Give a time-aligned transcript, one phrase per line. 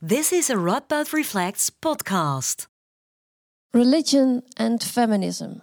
[0.00, 2.68] This is a Radboud Reflects podcast.
[3.74, 5.60] Religion and feminism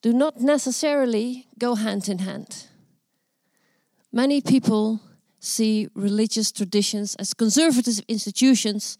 [0.00, 2.68] do not necessarily go hand in hand.
[4.10, 5.02] Many people
[5.40, 8.96] see religious traditions as conservative institutions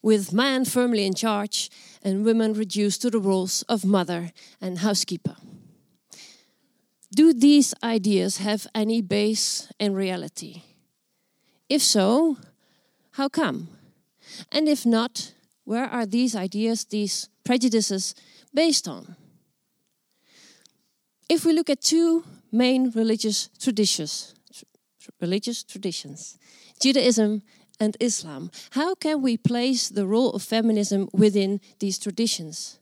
[0.00, 1.68] with man firmly in charge
[2.02, 5.36] and women reduced to the roles of mother and housekeeper.
[7.14, 10.62] Do these ideas have any base in reality?
[11.68, 12.38] If so,
[13.10, 13.68] how come?
[14.50, 15.32] And if not,
[15.64, 18.14] where are these ideas, these prejudices
[18.54, 19.16] based on?
[21.28, 24.34] If we look at two main religious traditions,
[25.20, 26.38] religious traditions,
[26.80, 27.42] Judaism
[27.80, 32.78] and Islam, how can we place the role of feminism within these traditions?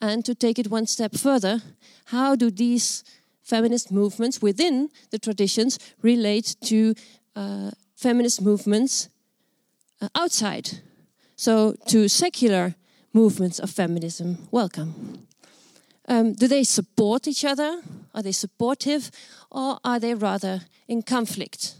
[0.00, 1.62] And to take it one step further,
[2.06, 3.04] how do these
[3.42, 6.94] feminist movements within the traditions relate to
[7.34, 9.08] uh, feminist movements
[10.14, 10.80] outside?
[11.36, 12.74] So, to secular
[13.12, 15.26] movements of feminism, welcome.
[16.08, 17.82] Um, do they support each other?
[18.14, 19.10] Are they supportive?
[19.50, 21.74] Or are they rather in conflict?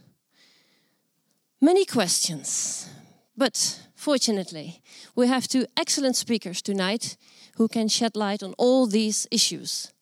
[1.61, 2.89] Many questions,
[3.37, 4.83] but fortunately,
[5.15, 7.17] we have two excellent speakers tonight
[7.57, 9.93] who can shed light on all these issues.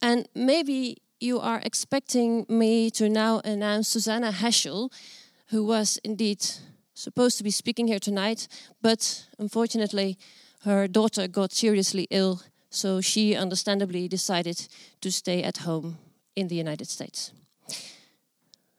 [0.00, 4.90] And maybe you are expecting me to now announce Susannah Heschel,
[5.48, 6.44] who was indeed
[6.96, 8.48] supposed to be speaking here tonight,
[8.80, 10.18] but unfortunately,
[10.62, 14.66] her daughter got seriously ill, so she understandably decided
[15.00, 15.98] to stay at home
[16.34, 17.32] in the United States.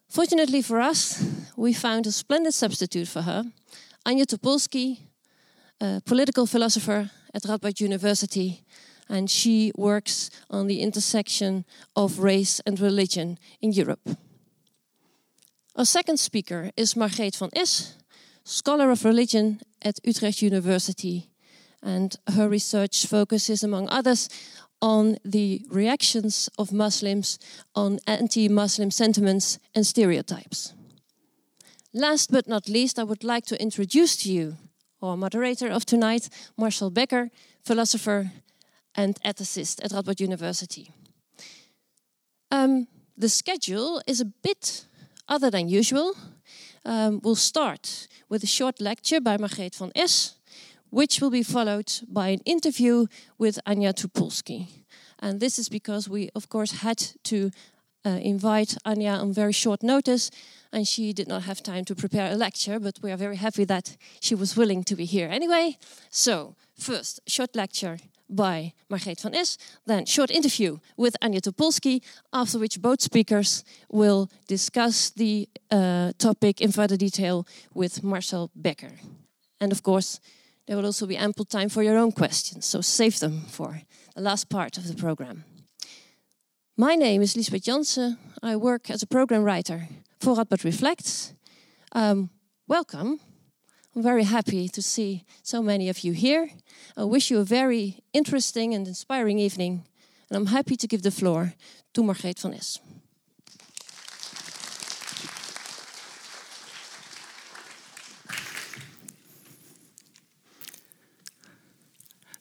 [0.09, 1.23] Fortunately for us,
[1.55, 3.43] we found a splendid substitute for her,
[4.05, 4.99] Anya Topolski,
[5.79, 8.63] a political philosopher at Radboud University,
[9.09, 11.65] and she works on the intersection
[11.95, 14.17] of race and religion in Europe.
[15.75, 17.95] Our second speaker is Margreet van Es,
[18.47, 21.29] scholar of religion at Utrecht University,
[21.83, 24.29] and her research focuses, among others,
[24.81, 27.39] on the reactions of Muslims
[27.75, 30.73] on anti Muslim sentiments and stereotypes.
[31.93, 34.57] Last but not least, I would like to introduce to you
[35.01, 37.29] our moderator of tonight, Marcel Becker,
[37.65, 38.31] philosopher
[38.95, 40.91] and ethicist at Radboud University.
[42.49, 42.87] Um,
[43.17, 44.85] the schedule is a bit
[45.27, 46.15] other than usual.
[46.87, 50.35] Um, we'll start with a short lecture by Margreet van Es,
[50.89, 54.67] which will be followed by an interview with Anya Topolski.
[55.19, 57.51] And this is because we, of course, had to
[58.05, 60.31] uh, invite Anya on very short notice,
[60.71, 63.65] and she did not have time to prepare a lecture, but we are very happy
[63.65, 65.77] that she was willing to be here anyway.
[66.09, 67.97] So, first, short lecture
[68.29, 72.01] by Margreet van Es, then short interview with Anya Topolski,
[72.31, 78.99] after which both speakers will discuss the uh, topic in further detail with Marcel Becker.
[79.59, 80.19] And of course,
[80.65, 83.81] there will also be ample time for your own questions, so save them for
[84.15, 85.43] the last part of the program.
[86.75, 88.17] My name is Lisbeth Janssen.
[88.43, 89.87] I work as a program writer
[90.19, 91.33] for Radboud Reflects.
[91.93, 92.29] Um,
[92.67, 93.19] welcome.
[93.97, 96.51] I'm very happy to see so many of you here.
[96.95, 99.85] I wish you a very interesting and inspiring evening,
[100.29, 101.55] and I'm happy to give the floor
[101.95, 102.79] to Margreet van Es.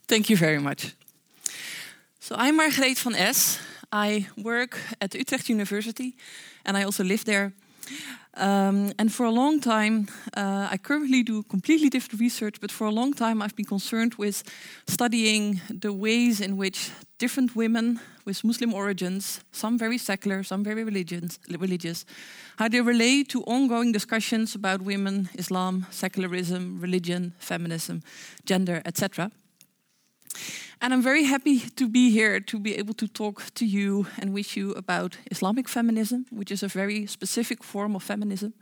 [0.06, 0.94] Thank you very much.
[2.20, 3.58] So I'm Margreet van Es.
[3.90, 6.16] I work at Utrecht University
[6.66, 7.54] and I also live there.
[8.34, 12.86] Um, and for a long time, uh, I currently do completely different research, but for
[12.86, 14.42] a long time I've been concerned with
[14.86, 20.84] studying the ways in which different women with Muslim origins, some very secular, some very
[20.84, 22.04] religious, religious
[22.56, 28.02] how they relate to ongoing discussions about women, Islam, secularism, religion, feminism,
[28.44, 29.30] gender, etc.
[30.80, 34.34] And I'm very happy to be here to be able to talk to you and
[34.34, 38.52] with you about Islamic feminism, which is a very specific form of feminism.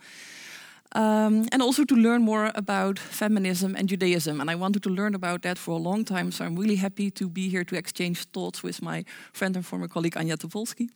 [0.93, 4.41] Um, and also to learn more about feminism and Judaism.
[4.41, 7.11] And I wanted to learn about that for a long time, so I'm really happy
[7.11, 10.89] to be here to exchange thoughts with my friend and former colleague Anya Topolski.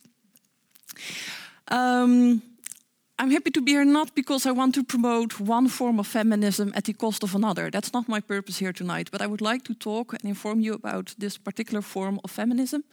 [1.67, 2.41] Um,
[3.21, 6.71] I'm happy to be here not because I want to promote one form of feminism
[6.73, 7.69] at the cost of another.
[7.69, 9.09] That's not my purpose here tonight.
[9.11, 12.85] But I would like to talk and inform you about this particular form of feminism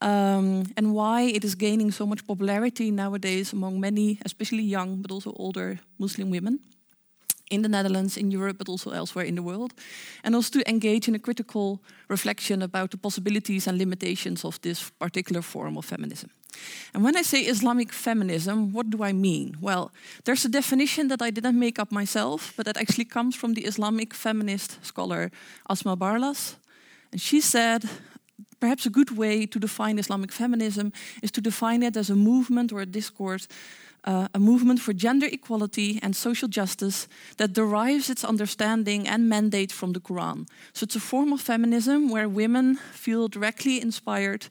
[0.00, 5.10] um, and why it is gaining so much popularity nowadays among many, especially young but
[5.10, 6.60] also older Muslim women
[7.50, 9.74] in the Netherlands, in Europe, but also elsewhere in the world.
[10.22, 14.90] And also to engage in a critical reflection about the possibilities and limitations of this
[14.90, 16.30] particular form of feminism.
[16.94, 19.56] And when I say Islamic feminism, what do I mean?
[19.60, 19.92] Well,
[20.24, 23.62] there's a definition that I didn't make up myself, but that actually comes from the
[23.62, 25.30] Islamic feminist scholar
[25.68, 26.56] Asma Barlas.
[27.12, 27.88] And she said
[28.60, 30.92] perhaps a good way to define Islamic feminism
[31.22, 33.48] is to define it as a movement or a discourse,
[34.04, 39.72] uh, a movement for gender equality and social justice that derives its understanding and mandate
[39.72, 40.46] from the Quran.
[40.72, 44.46] So it's a form of feminism where women feel directly inspired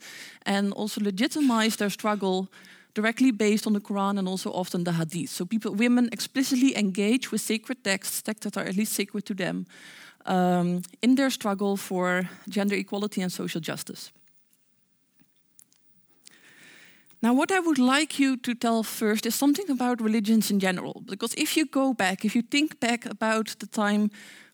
[0.46, 2.48] and also legitimize their struggle
[2.94, 5.30] directly based on the Quran and also often the Hadith.
[5.30, 9.34] So people, women explicitly engage with sacred texts, texts that are at least sacred to
[9.34, 9.66] them,
[10.26, 14.12] um, in their struggle for gender equality and social justice.
[17.22, 21.04] Now, what I would like you to tell first is something about religions in general.
[21.06, 24.10] Because if you go back, if you think back about the time,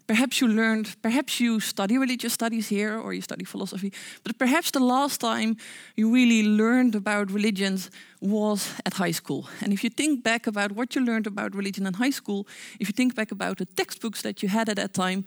[0.07, 4.71] perhaps you learned, perhaps you study religious studies here or you study philosophy, but perhaps
[4.71, 5.57] the last time
[5.95, 9.47] you really learned about religions was at high school.
[9.62, 12.47] And if you think back about what you learned about religion in high school,
[12.79, 15.25] if you think back about the textbooks that you had at that time,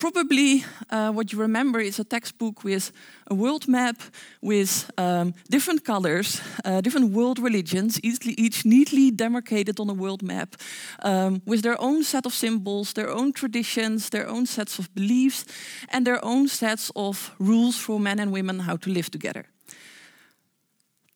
[0.00, 2.90] Probably uh, what you remember is a textbook with
[3.30, 4.00] a world map
[4.40, 10.22] with um, different colors, uh, different world religions, each, each, neatly demarcated on a world
[10.22, 10.56] map,
[11.02, 15.44] um, with their own set of symbols, their own traditions, their own sets of beliefs,
[15.90, 19.44] and their own sets of rules for men and women how to live together.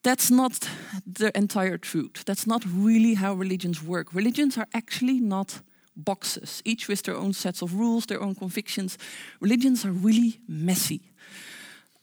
[0.02, 0.68] That's not
[1.06, 2.24] the entire truth.
[2.26, 4.12] That's not really how religions work.
[4.12, 5.62] Religions are actually not
[5.96, 8.98] boxes, each with their own sets of rules, their own convictions.
[9.40, 11.00] Religions are really messy.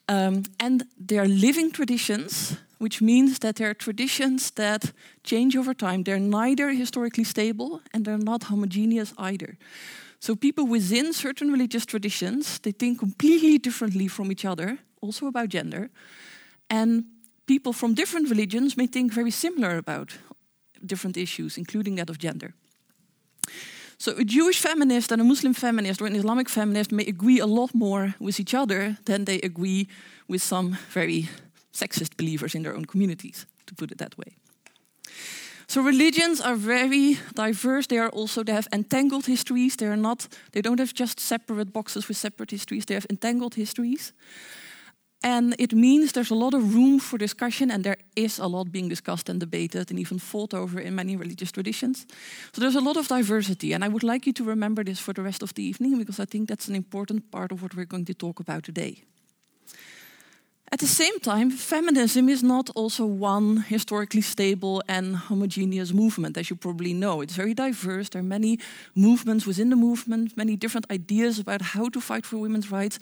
[0.08, 4.92] Um, and they're living traditions, which means that they're traditions that
[5.24, 6.04] change over time.
[6.04, 9.58] They're neither historically stable and they're not homogeneous either.
[10.20, 15.50] So people within certain religious traditions, they think completely differently from each other, also about
[15.50, 15.90] gender.
[16.70, 17.06] And
[17.48, 20.18] people from different religions may think very similar about
[20.86, 22.54] different issues, including that of gender.
[24.01, 27.45] So a Jewish feminist and a Muslim feminist or an Islamic feminist may agree a
[27.45, 29.88] lot more with each other than they agree
[30.27, 31.30] with some very
[31.71, 34.36] sexist believers in their own communities, to put it that way.
[35.68, 37.88] So religions are very diverse.
[37.88, 39.75] They are also they have entangled histories.
[39.75, 40.27] They are not.
[40.51, 42.86] They don't have just separate boxes with separate histories.
[42.86, 44.13] They have entangled histories.
[45.23, 48.71] And it means there's a lot of room for discussion, and there is a lot
[48.71, 52.07] being discussed and debated and even fought over in many religious traditions.
[52.53, 55.13] So there's a lot of diversity, and I would like you to remember this for
[55.13, 57.85] the rest of the evening because I think that's an important part of what we're
[57.85, 59.03] going to talk about today.
[60.73, 66.50] At the same time, feminism is not also one historically stable and homogeneous movement, as
[66.50, 67.21] you probably know.
[67.21, 68.09] It's very diverse.
[68.09, 68.57] There are many
[68.95, 73.00] movements within the movement, many different ideas about how to fight for women's rights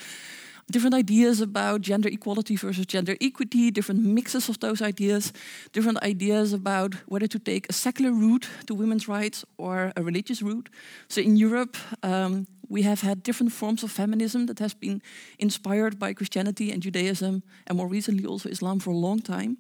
[0.72, 5.34] different ideas about gender equality versus gender equity, different mixes of those ideas,
[5.72, 10.42] different ideas about whether to take a secular route to women's rights or a religious
[10.42, 10.70] route.
[11.08, 15.02] So in Europe, um, we have had different forms of feminism that has been
[15.38, 19.58] inspired by Christianity and Judaism, and more recently also Islam for a long time,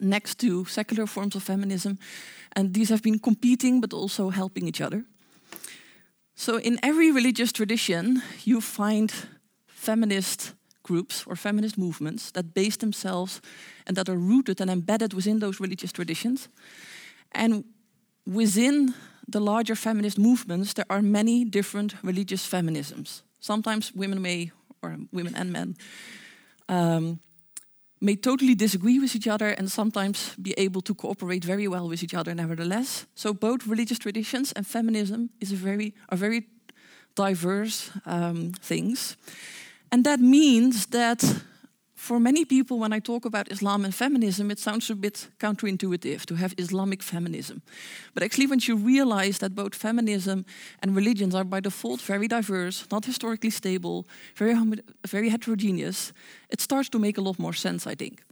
[0.00, 1.98] next to secular forms of feminism.
[2.56, 5.04] And these have been competing but also helping each other.
[6.36, 9.12] So, in every religious tradition, you find
[9.84, 13.40] feminist groups or feminist movements that base themselves
[13.86, 16.48] and that are rooted and embedded within those religious traditions.
[17.32, 17.64] And
[18.24, 18.94] within
[19.32, 23.22] the larger feminist movements, there are many different religious feminisms.
[23.40, 25.76] Sometimes women may, or women and men,
[26.68, 27.20] um,
[28.00, 32.02] may totally disagree with each other and sometimes be able to cooperate very well with
[32.02, 33.06] each other nevertheless.
[33.14, 36.46] So both religious traditions and feminism is a very, are very
[37.14, 39.16] diverse um, things.
[39.90, 41.22] And that means that
[42.04, 46.26] for many people, when I talk about Islam and feminism, it sounds a bit counterintuitive
[46.26, 47.62] to have Islamic feminism.
[48.12, 50.44] But actually, once you realize that both feminism
[50.82, 54.54] and religions are by default very diverse, not historically stable, very,
[55.06, 56.12] very heterogeneous,
[56.50, 58.22] it starts to make a lot more sense, I think.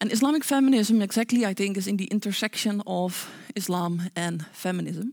[0.00, 5.12] And Islamic feminism, exactly, I think, is in the intersection of Islam and feminism.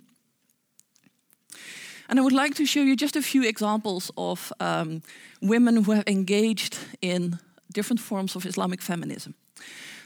[2.10, 5.02] And I would like to show you just a few examples of um,
[5.42, 7.40] women who have engaged in
[7.74, 9.34] different forms of Islamic feminism.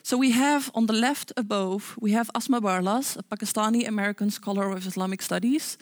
[0.03, 4.72] So we have on the left above, we have Asma Barlas, a Pakistani American scholar
[4.72, 5.77] of Islamic studies,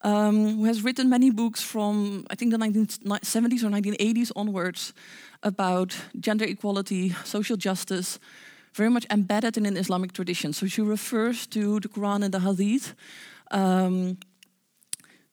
[0.00, 4.94] um, who has written many books from, I think, the 1970s or 1980s onwards
[5.42, 8.18] about gender equality, social justice,
[8.74, 10.54] very much embedded in an Islamic tradition.
[10.54, 12.94] So she refers to the Quran and the Hadith.
[13.50, 14.16] Um,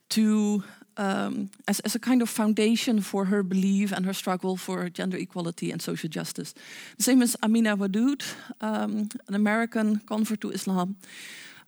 [0.09, 0.63] to
[0.99, 5.17] um, as, as a kind of foundation for her belief and her struggle for gender
[5.17, 6.53] equality and social justice.
[6.97, 8.21] The same as Amina Wadud,
[8.59, 10.97] um, an American convert to Islam.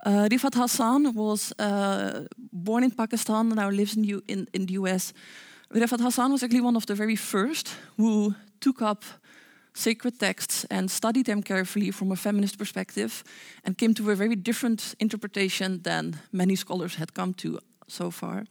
[0.06, 4.66] Uh, Riffat Hassan was uh, born in Pakistan and now lives in, U in, in
[4.66, 5.14] the US.
[5.74, 9.06] Riffat Hassan was actually one of the very first who took up
[9.74, 13.24] sacred texts and studied them carefully from a feminist perspective
[13.64, 17.60] and came to a very different interpretation than many scholars had come to
[17.92, 18.46] so far.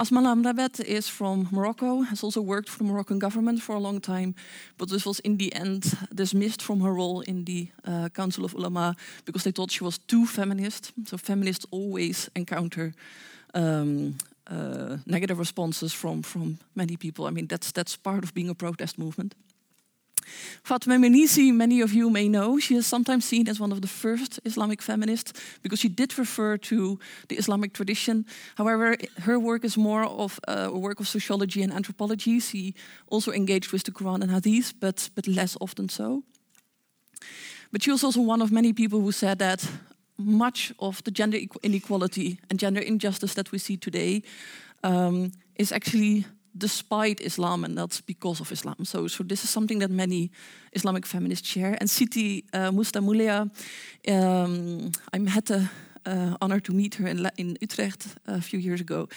[0.00, 4.00] Asma Lamrabet is from Morocco, has also worked for the Moroccan government for a long
[4.00, 4.34] time,
[4.76, 8.54] but this was in the end dismissed from her role in the uh, Council of
[8.54, 8.94] Ulama
[9.24, 10.92] because they thought she was too feminist.
[11.06, 12.94] So feminists always encounter
[13.54, 14.14] um,
[14.46, 17.26] uh, negative responses from, from many people.
[17.26, 19.34] I mean, that's, that's part of being a protest movement.
[20.62, 23.88] Fatma Mernissi, many of you may know, she is sometimes seen as one of the
[23.88, 25.32] first Islamic feminists
[25.62, 28.24] because she did refer to the Islamic tradition.
[28.56, 32.40] However, her work is more of a work of sociology and anthropology.
[32.40, 32.74] She
[33.06, 36.22] also engaged with the Quran and Hadith, but, but less often so.
[37.72, 39.68] But she was also one of many people who said that
[40.16, 44.22] much of the gender inequality and gender injustice that we see today
[44.82, 46.26] um, is actually
[46.58, 48.84] despite Islam and not because of Islam.
[48.84, 50.30] So, so this is something that many
[50.72, 51.76] Islamic feminists share.
[51.80, 53.50] And Siti uh, Musdah Mulia,
[54.08, 55.70] um, I had the
[56.06, 59.08] uh, honor to meet her in, in Utrecht a few years ago.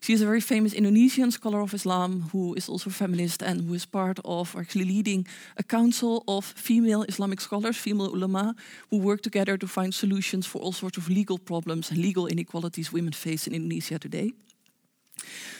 [0.00, 3.62] She is a very famous Indonesian scholar of Islam who is also a feminist and
[3.62, 8.54] who is part of, or actually leading, a council of female Islamic scholars, female ulama,
[8.90, 12.92] who work together to find solutions for all sorts of legal problems and legal inequalities
[12.92, 14.32] women face in Indonesia today.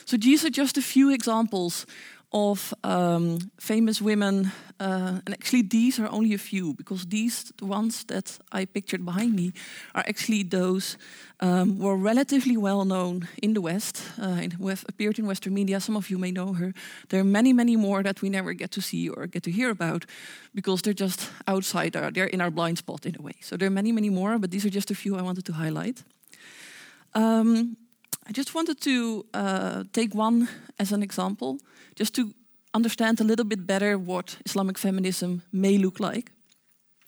[0.04, 1.87] So these are just a few examples
[2.34, 7.64] of um, famous women, uh, and actually these are only a few because these the
[7.64, 9.52] ones that I pictured behind me
[9.94, 10.99] are actually those
[11.38, 15.54] um, who are relatively well known in the West, uh, who have appeared in Western
[15.54, 15.80] media.
[15.80, 16.75] Some of you may know her.
[17.08, 19.70] There are many, many more that we never get to see or get to hear
[19.70, 20.04] about
[20.54, 21.94] because they're just outside.
[21.94, 23.34] Our, they're in our blind spot in a way.
[23.40, 25.52] So there are many, many more, but these are just a few I wanted to
[25.52, 26.02] highlight.
[27.14, 27.76] Um,
[28.26, 31.59] I just wanted to uh, take one as an example,
[31.95, 32.33] just to
[32.73, 36.33] understand a little bit better what Islamic feminism may look like.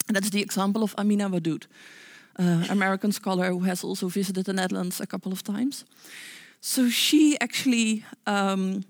[0.09, 1.67] And that's the example of Amina Wadud,
[2.39, 5.85] uh, American scholar who has also visited the Netherlands a couple of times.
[6.61, 8.85] So she actually, um,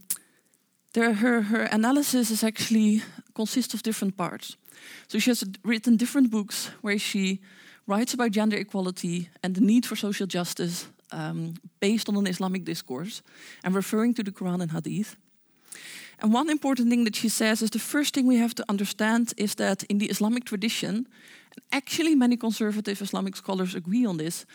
[0.93, 3.03] there, her, her analysis is actually
[3.35, 4.57] consists of different parts.
[5.09, 7.41] So she has written different books where she
[7.87, 12.65] writes about gender equality and the need for social justice um, based on an Islamic
[12.65, 13.23] discourse
[13.63, 15.17] and referring to the Quran and Hadith.
[16.19, 19.33] And one important thing that she says is the first thing we have to understand
[19.37, 21.07] is that in the Islamic tradition,
[21.53, 24.47] and actually many conservative Islamic scholars agree on this,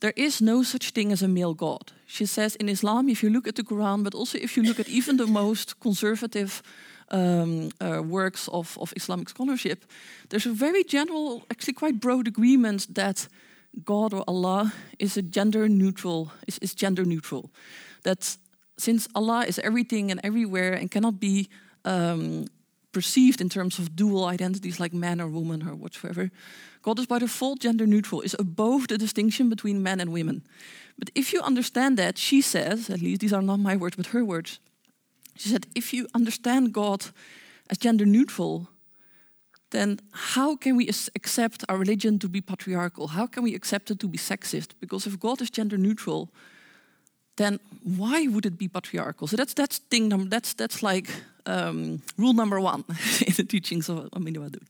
[0.00, 1.92] there is no such thing as a male god.
[2.06, 4.80] She says in Islam, if you look at the Quran, but also if you look
[4.80, 6.62] at even the most conservative
[7.10, 9.84] um, uh, works of, of Islamic scholarship,
[10.28, 13.28] there's a very general, actually quite broad agreement that
[13.84, 17.50] God or Allah is a gender neutral, is, is gender neutral.
[18.02, 18.36] That
[18.78, 21.48] since Allah is everything and everywhere and cannot be
[21.84, 22.46] um,
[22.92, 26.30] perceived in terms of dual identities like man or woman or whatsoever,
[26.82, 30.42] God is by default gender neutral, is above the distinction between men and women.
[30.98, 34.06] But if you understand that, she says, at least these are not my words but
[34.06, 34.60] her words,
[35.36, 37.06] she said, if you understand God
[37.68, 38.68] as gender neutral,
[39.74, 43.08] then how can we accept our religion to be patriarchal?
[43.08, 44.68] How can we accept it to be sexist?
[44.80, 46.28] Because if God is gender neutral,
[47.36, 49.26] then why would it be patriarchal?
[49.26, 51.10] So that's that's thing number that's that's like
[51.46, 52.84] um, rule number one
[53.26, 54.62] in the teachings of Amina Wadud.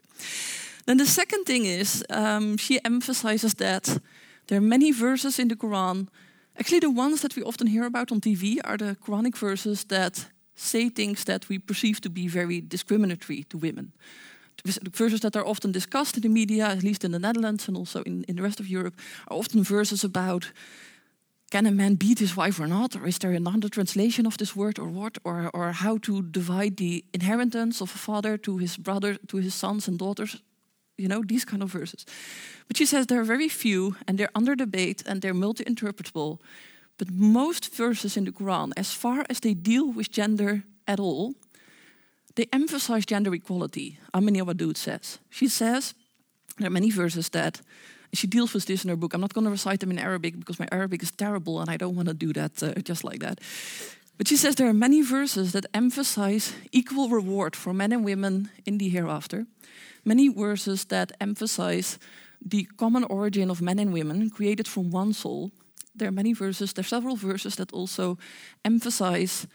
[0.86, 4.00] Then the second thing is um, she emphasizes that
[4.46, 6.08] there are many verses in the Quran.
[6.56, 10.30] Actually, the ones that we often hear about on TV are the Quranic verses that
[10.54, 13.92] say things that we perceive to be very discriminatory to women
[14.92, 17.76] verses that are er often discussed in the media, at least in the Netherlands and
[17.76, 18.94] also in, in the rest of Europe,
[19.28, 20.52] are often verses about
[21.50, 22.96] can a man beat his wife or not?
[22.96, 25.18] Or is there another translation of this word or what?
[25.22, 29.54] Or, or how to divide the inheritance of a father to his brother, to his
[29.54, 30.42] sons and daughters?
[30.96, 32.06] You know, these kind of verses.
[32.66, 36.40] But she says there are very few and they're under debate and they're multi interpretable.
[36.98, 41.34] But most verses in the Quran, as far as they deal with gender at all,
[42.36, 45.18] they emphasize gender equality, Amina Wadud says.
[45.30, 45.94] She says
[46.58, 47.60] there are many verses that
[48.12, 49.14] she deals with this in her book.
[49.14, 51.76] I'm not going to recite them in Arabic because my Arabic is terrible and I
[51.76, 53.40] don't want to do that uh, just like that.
[54.16, 58.50] But she says there are many verses that emphasize equal reward for men and women
[58.64, 59.46] in the hereafter.
[60.04, 61.98] Many verses that emphasize
[62.40, 65.50] the common origin of men and women created from one soul
[65.94, 68.18] there are many verses, there are several verses that also
[68.64, 69.46] emphasize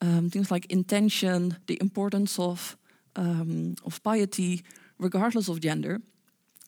[0.00, 2.76] um, things like intention, the importance of,
[3.16, 4.62] um, of piety,
[4.98, 6.00] regardless of gender.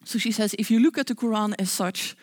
[0.04, 2.16] So she says, if you look at the Quran as such,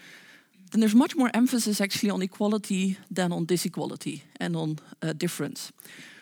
[0.71, 5.71] then there's much more emphasis actually on equality than on disequality and on uh, difference.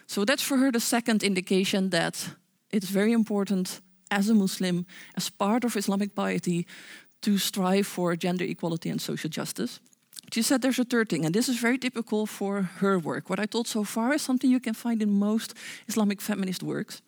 [0.07, 2.35] So that's for her the second indication that
[2.69, 4.85] it's very important as a Muslim,
[5.15, 6.65] as part of Islamic piety,
[7.21, 9.79] to strive for gender equality and social justice.
[10.31, 13.29] She said there's a third thing, and this is very typical for her work.
[13.29, 15.53] What I told so far is something you can find in most
[15.87, 17.01] Islamic feminist works.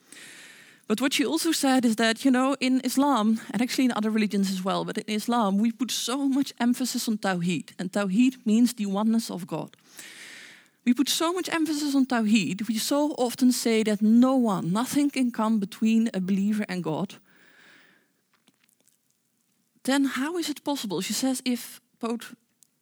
[0.88, 4.12] But what she also said is that, you know, in Islam, and actually in other
[4.12, 7.70] religions as well, but in Islam, we put so much emphasis on Tawheed.
[7.80, 9.78] And Tawheed means the oneness of God.
[10.86, 15.10] We put so much emphasis on Tawheed, we so often say that no one, nothing
[15.10, 17.16] can come between a believer and God.
[19.84, 21.00] Then how is it possible?
[21.00, 22.36] She says if both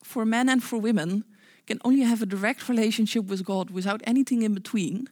[0.04, 1.24] for men and for women
[1.68, 5.08] can only have a direct relationship with God without anything in between,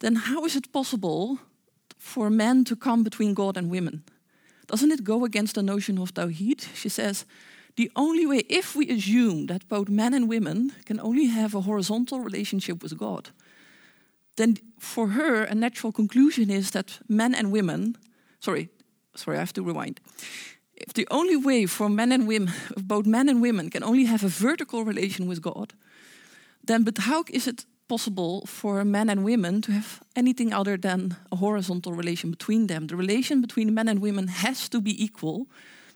[0.00, 1.38] then how is it possible
[1.98, 4.02] for men to come between God and women?
[4.66, 6.66] Doesn't it go against the notion of Tawheed?
[6.74, 7.26] She says,
[7.76, 11.62] the only way, if we assume that both men and women can only have a
[11.62, 13.30] horizontal relationship with God,
[14.36, 17.96] then for her, a natural conclusion is that men and women,
[18.40, 18.68] sorry,
[19.14, 20.00] sorry, I have to rewind.
[20.86, 24.24] If the only way for men and women, both men and women, can only have
[24.24, 25.72] a vertical relation with God,
[26.66, 31.16] then but how is it possible for men and women to have anything other than
[31.30, 32.86] a horizontal relation between them?
[32.86, 35.46] The relation between men and women has to be equal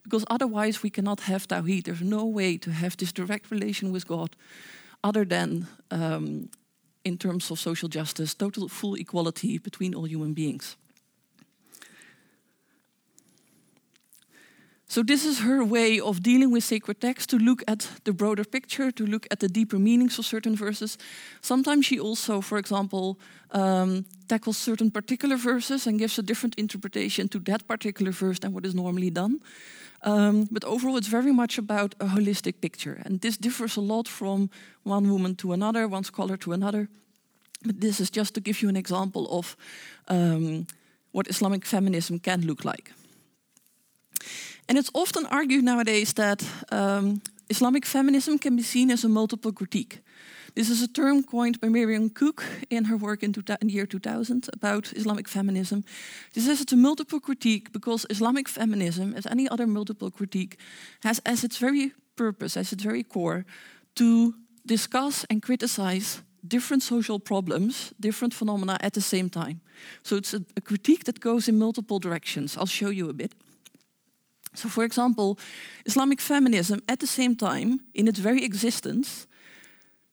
[0.03, 1.85] because otherwise we cannot have Tawheed.
[1.85, 4.37] There's no way to have this direct relation with God
[5.03, 6.49] other than um,
[7.05, 10.77] in terms of social justice, total full equality between all human beings.
[14.89, 18.45] So, this is her way of dealing with sacred text to look at the broader
[18.45, 20.97] picture, to look at the deeper meanings of certain verses.
[21.41, 23.19] Sometimes she also, for example,
[23.51, 28.53] um, tackles certain particular verses and gives a different interpretation to that particular verse than
[28.53, 29.41] what is normally done.
[30.03, 33.03] Um, but overall, it's very much about a holistic picture.
[33.05, 34.51] And this differs a lot from
[34.85, 36.89] one woman to another, one scholar to another.
[37.65, 39.57] But this is just to give you an example of
[40.07, 40.69] um,
[41.11, 42.93] what Islamic feminism can look like.
[44.69, 49.53] And it's often argued nowadays that um, Islamic feminism can be seen as a multiple
[49.53, 50.01] critique.
[50.55, 53.87] This is a term coined by Miriam Cooke in her work in, in the year
[53.87, 55.85] 2000 about Islamic feminism.
[56.33, 60.57] She says it's a multiple critique because Islamic feminism, as any other multiple critique,
[61.03, 63.45] has as its very purpose, as its very core,
[63.95, 69.61] to discuss and criticize different social problems, different phenomena at the same time.
[70.03, 72.57] So it's a, a critique that goes in multiple directions.
[72.57, 73.35] I'll show you a bit.
[74.59, 75.39] So, for example,
[75.85, 79.27] Islamic feminism, at the same time, in its very existence,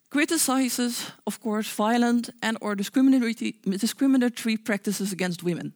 [0.09, 5.73] criticizes, of course, violent and or discriminatory, discriminatory practices against women.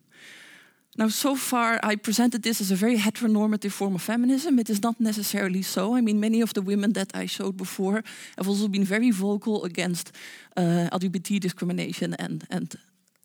[0.98, 4.60] Now, so far, I presented this as a very heteronormative form of feminism.
[4.60, 5.96] It is not necessarily so.
[5.96, 8.04] I mean, many of the women that I showed before
[8.38, 10.12] have also been very vocal against
[10.56, 12.76] uh, LGBT discrimination and, and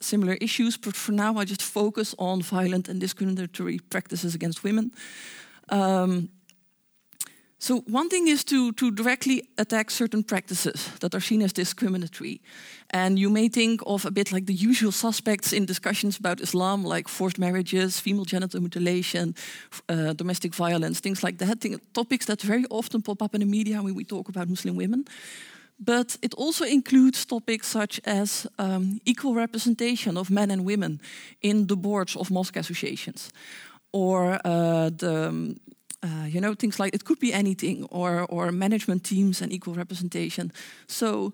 [0.03, 0.77] similar issues.
[0.77, 4.93] But for now, I just focus on violent and discriminatory practices against women.
[5.69, 6.29] Um,
[7.62, 12.41] so one thing is to, to directly attack certain practices that are seen as discriminatory.
[12.91, 16.83] And you may think of a bit like the usual suspects in discussions about Islam,
[16.83, 19.37] like forced marriages, female genital mutilation,
[19.88, 21.62] uh, domestic violence, things like that,
[21.93, 25.05] topics that very often pop up in the media when we talk about Muslim women.
[25.79, 31.01] But it also includes topics such as um, equal representation of men and women
[31.41, 33.33] in the boards of mosque associations,
[33.93, 35.57] or uh, the um,
[36.03, 39.75] uh, you know things like it could be anything or or management teams and equal
[39.75, 40.53] representation.
[40.87, 41.33] So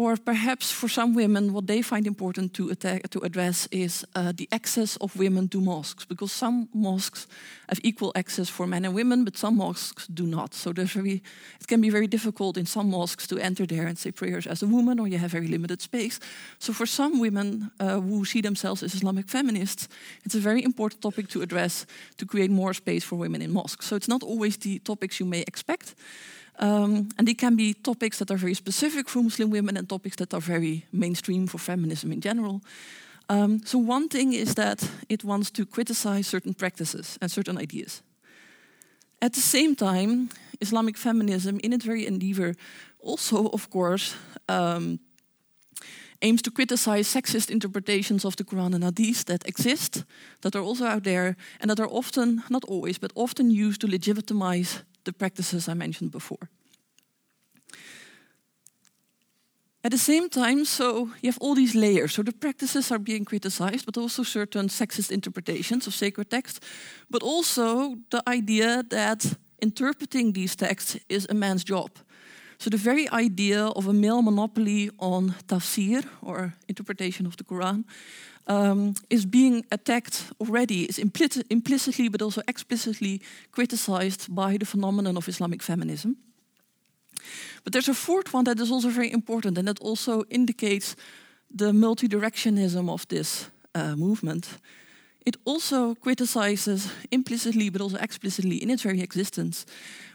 [0.00, 4.32] or perhaps for some women, what they find important to, attack, to address is uh,
[4.34, 7.26] the access of women to mosques, because some mosques
[7.68, 10.54] have equal access for men and women, but some mosques do not.
[10.54, 11.22] So very,
[11.60, 14.62] it can be very difficult in some mosques to enter there and say prayers as
[14.62, 16.18] a woman, or you have very limited space.
[16.58, 19.86] So for some women uh, who see themselves as Islamic feminists,
[20.24, 21.86] it's a very important topic to address
[22.16, 23.86] to create more space for women in mosques.
[23.86, 25.94] So it's not always the topics you may expect.
[26.60, 30.16] Um, and they can be topics that are very specific for Muslim women and topics
[30.16, 32.60] that are very mainstream for feminism in general.
[33.30, 38.02] Um, so, one thing is that it wants to criticize certain practices and certain ideas.
[39.22, 40.28] At the same time,
[40.60, 42.54] Islamic feminism, in its very endeavor,
[42.98, 44.16] also, of course,
[44.48, 44.98] um,
[46.20, 50.04] aims to criticize sexist interpretations of the Quran and Hadith that exist,
[50.40, 53.86] that are also out there, and that are often, not always, but often used to
[53.86, 56.48] legitimize the practices I mentioned before.
[59.82, 62.12] At the same time, so you have all these layers.
[62.12, 66.60] So the practices are being criticized, but also certain sexist interpretations of sacred texts,
[67.08, 71.90] but also the idea that interpreting these texts is a man's job.
[72.60, 77.84] So the very idea of a male monopoly on tafsir, or interpretation of the Quran,
[78.46, 85.16] um, is being attacked already, is implicit, implicitly but also explicitly criticized by the phenomenon
[85.16, 86.16] of Islamic feminism.
[87.64, 90.96] But there's a fourth one that is also very important, and that also indicates
[91.56, 94.60] the multi-directionism of this uh, movement.
[95.26, 99.66] It also criticizes implicitly, but also explicitly in its very existence,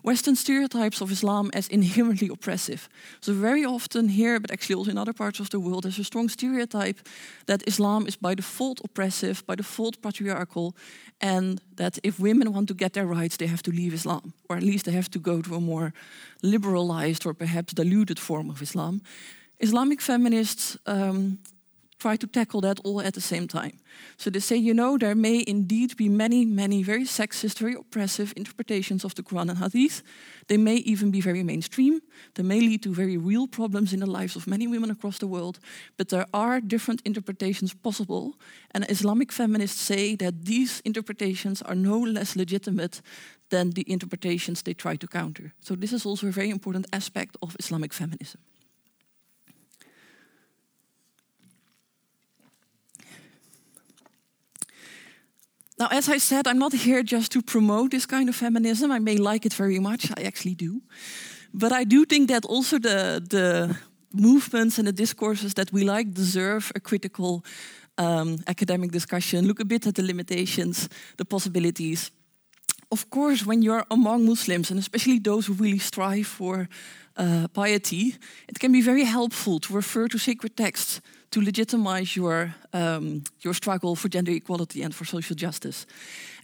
[0.03, 2.89] Western stereotypes of Islam as inherently oppressive.
[3.21, 6.03] So, very often here, but actually also in other parts of the world, there's a
[6.03, 6.99] strong stereotype
[7.45, 10.75] that Islam is by default oppressive, by default patriarchal,
[11.21, 14.57] and that if women want to get their rights, they have to leave Islam, or
[14.57, 15.93] at least they have to go to a more
[16.41, 19.01] liberalized or perhaps diluted form of Islam.
[19.59, 21.39] Islamic feminists um,
[22.05, 23.71] try to tackle that all at the same time.
[24.17, 28.31] So they say, you know, there may indeed be many, many very sexist, very oppressive
[28.35, 30.03] interpretations of the Quran and Hadith.
[30.47, 32.01] They may even be very mainstream.
[32.33, 35.27] They may lead to very real problems in the lives of many women across the
[35.27, 35.59] world.
[35.97, 38.33] But there are different interpretations possible.
[38.71, 43.01] And Islamic feminists say that these interpretations are no less legitimate
[43.49, 45.53] than the interpretations they try to counter.
[45.59, 48.41] So this is also a very important aspect of Islamic feminism.
[55.77, 58.91] Now, as I said, I'm not here just to promote this kind of feminism.
[58.91, 60.81] I may like it very much, I actually do.
[61.53, 63.77] But I do think that also the, the
[64.13, 67.43] movements and the discourses that we like deserve a critical
[67.97, 72.11] um, academic discussion, look a bit at the limitations, the possibilities.
[72.91, 76.69] Of course, when you're among Muslims, and especially those who really strive for
[77.17, 78.15] uh, piety,
[78.47, 81.01] it can be very helpful to refer to sacred texts
[81.35, 85.85] to legitimize your, um, your struggle for gender equality and for social justice.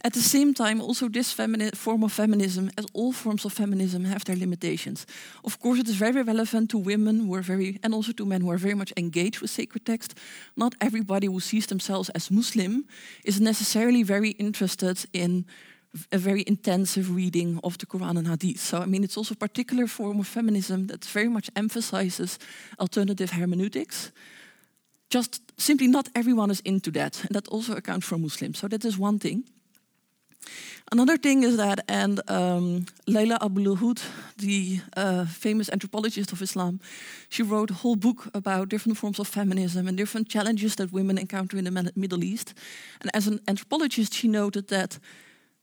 [0.04, 1.32] At the same time, also this
[1.74, 5.06] form of feminism, as all forms of feminism, have their limitations.
[5.44, 8.42] Of course, it is very relevant to women who are very, and also to men
[8.42, 10.14] who are very much engaged with sacred text.
[10.56, 12.84] Not everybody who sees themselves as Muslim
[13.24, 15.46] is necessarily very interested in
[16.10, 18.60] a very intensive reading of the Quran and Hadith.
[18.60, 22.38] So, I mean, it's also a particular form of feminism that very much emphasizes
[22.78, 24.10] alternative hermeneutics.
[25.10, 28.58] Just simply not everyone is into that, and that also accounts for Muslims.
[28.58, 29.44] So, that is one thing.
[30.90, 33.94] Another thing is that, and um, Leila Abu
[34.36, 36.80] the uh, famous anthropologist of Islam,
[37.28, 41.18] she wrote a whole book about different forms of feminism and different challenges that women
[41.18, 42.54] encounter in the Middle East.
[43.00, 44.98] And as an anthropologist, she noted that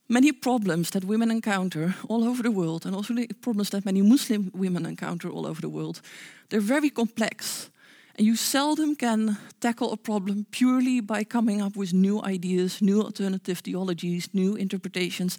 [0.10, 4.02] many problems that women encounter all over the world, and also the problems that many
[4.02, 6.02] Muslim women encounter all over the world,
[6.50, 7.69] they're very complex.
[8.17, 13.02] And you seldom can tackle a problem purely by coming up with new ideas, new
[13.02, 15.38] alternative theologies, new interpretations.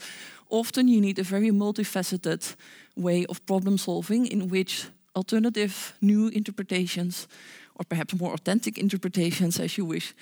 [0.49, 2.57] Often you need a very multifaceted
[2.97, 7.29] way of problem solving in which alternative new interpretations,
[7.75, 10.15] or perhaps more authentic interpretations, as you wish,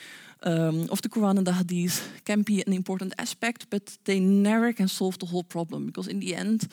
[0.43, 4.73] um, of the Quran and the Hadith can be an important aspect, but they never
[4.73, 6.69] can solve the whole problem because in the end,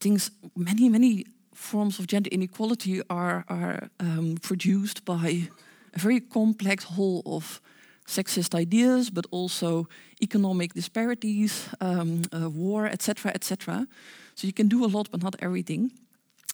[0.00, 5.48] things many many forms of gender inequality are are um, produced by
[5.96, 7.60] a very complex whole of
[8.06, 9.86] sexist ideas, but also
[10.20, 13.86] economic disparities, um, uh, war, etc., etc.
[14.34, 15.92] So you can do a lot, but not everything.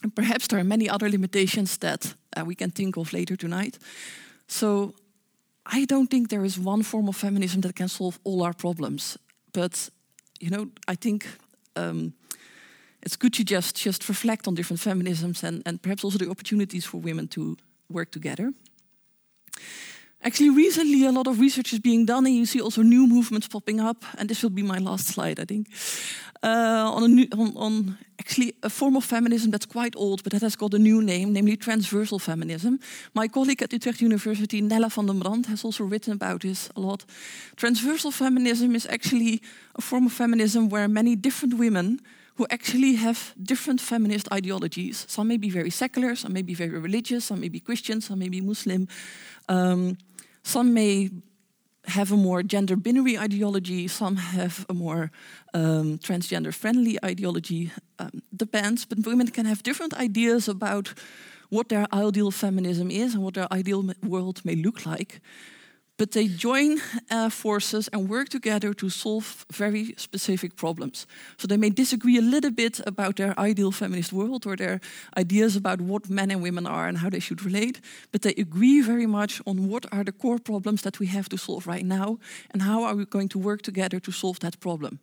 [0.02, 3.78] And perhaps there are many other limitations that uh, we can think of later tonight.
[4.46, 4.94] So
[5.66, 9.18] I don't think there is one form of feminism that can solve all our problems.
[9.52, 9.90] But
[10.40, 11.26] you know, I think
[11.76, 12.14] um,
[13.02, 16.84] it's good to just just reflect on different feminisms and, and perhaps also the opportunities
[16.84, 17.56] for women to
[17.88, 18.52] work together.
[20.22, 23.48] Actually, recently a lot of research is being done, and you see also new movements
[23.48, 24.04] popping up.
[24.18, 25.68] And this will be my last slide, I think.
[26.42, 30.32] Uh, on, a new, on, on, actually a form of feminism that's quite old, but
[30.32, 32.78] that has got a new name, namely transversal feminism.
[33.14, 36.80] My colleague at Utrecht University, Nella van den Brandt, has also written about this a
[36.80, 37.04] lot.
[37.56, 39.42] Transversal feminism is actually
[39.74, 42.00] a form of feminism where many different women
[42.36, 45.04] who actually have different feminist ideologies.
[45.08, 48.18] Some may be very secular, some may be very religious, some may be Christian, some
[48.18, 48.88] may be Muslim.
[49.50, 49.98] Um,
[50.42, 51.10] some may
[51.86, 55.10] have a more gender binary ideology, some have a more
[55.54, 57.70] um, transgender friendly ideology.
[57.98, 60.94] Um, depends, but women can have different ideas about
[61.48, 65.20] what their ideal feminism is and what their ideal world may look like.
[66.00, 71.06] But they join uh, forces and work together to solve very specific problems.
[71.36, 74.80] So they may disagree a little bit about their ideal feminist world or their
[75.18, 77.82] ideas about what men and women are and how they should relate,
[78.12, 81.36] but they agree very much on what are the core problems that we have to
[81.36, 82.18] solve right now
[82.50, 85.00] and how are we going to work together to solve that problem.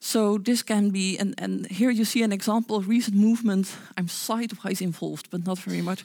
[0.00, 3.76] So this can be, and, and here you see an example of recent movement.
[3.96, 6.04] I'm sidewise involved, but not very much.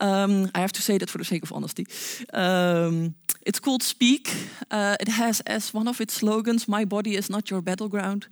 [0.00, 1.86] Um, I have to say that for the sake of honesty.
[2.32, 3.14] Um,
[3.46, 4.32] it's called Speak.
[4.70, 8.26] Uh, it has as one of its slogans, My body is not your battleground.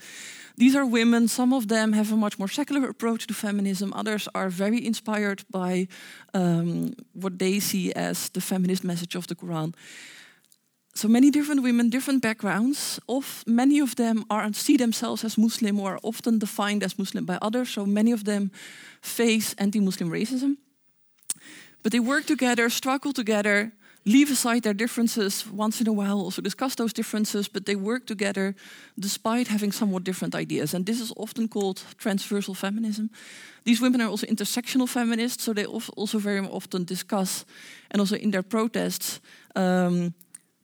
[0.57, 4.29] These are women, some of them have a much more secular approach to feminism, others
[4.35, 5.89] are very inspired by
[6.35, 9.75] um, what they see as the feminist message of the Quran
[10.95, 13.01] so many different women, different backgrounds.
[13.07, 17.25] Of many of them are see themselves as Muslim or are often defined as Muslim
[17.25, 17.71] by others.
[17.71, 18.51] So many of them
[19.01, 20.57] face anti-Muslim racism.
[21.83, 23.73] But they work together, struggle together,
[24.05, 28.07] leave aside their differences once in a while, also discuss those differences, but they work
[28.07, 28.55] together
[28.99, 30.75] despite having somewhat different ideas.
[30.75, 33.11] And this is often called transversal feminism.
[33.65, 37.45] These women are also intersectional feminists, so they also very often discuss,
[37.91, 39.21] and also in their protests,
[39.55, 40.15] um,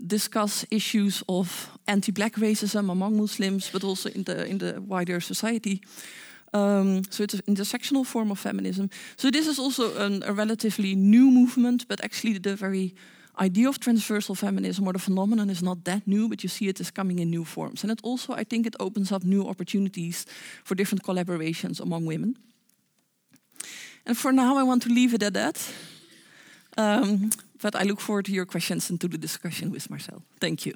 [0.06, 5.80] discuss issues of anti-black racism among Muslims, but also in the in the wider society.
[6.54, 8.88] Um, so it's an intersectional form of feminism.
[9.16, 12.94] So this is also an, a relatively new movement, but actually the very
[13.40, 16.80] idea of transversal feminism or the phenomenon is not that new, but you see it
[16.80, 17.82] is coming in new forms.
[17.82, 20.26] And it also, I think, it opens up new opportunities
[20.64, 22.36] for different collaborations among women.
[24.06, 25.72] And for now, I want to leave it at that.
[26.76, 27.30] Um,
[27.62, 30.22] but I look forward to your questions and to the discussion with Marcel.
[30.40, 30.74] Thank you.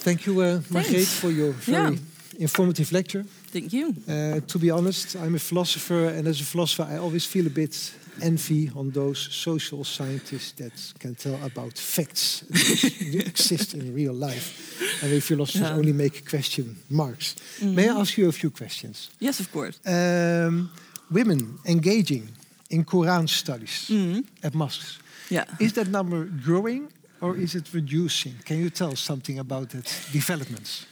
[0.00, 1.98] Thank you, uh, Margreet, for your very yeah.
[2.38, 3.24] informative lecture.
[3.52, 3.94] Thank you.
[4.08, 7.50] Uh, to be honest, I'm a philosopher, and as a philosopher, I always feel a
[7.50, 14.14] bit envy on those social scientists that can tell about facts that exist in real
[14.14, 15.02] life.
[15.02, 15.76] And we philosophers yeah.
[15.76, 17.34] only make question marks.
[17.60, 17.74] Mm.
[17.74, 19.10] May I ask you a few questions?
[19.20, 19.78] Yes, of course.
[19.86, 20.70] Um,
[21.10, 22.28] women engaging
[22.70, 24.98] in Quran studies mm at mosques.
[25.30, 25.44] Yeah.
[25.58, 26.88] Is that number growing
[27.20, 28.34] or is it reducing?
[28.44, 30.86] Can you tell something about that developments?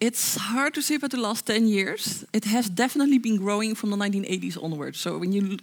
[0.00, 2.24] It's hard to say about the last 10 years.
[2.32, 4.98] It has definitely been growing from the 1980s onwards.
[4.98, 5.58] So when you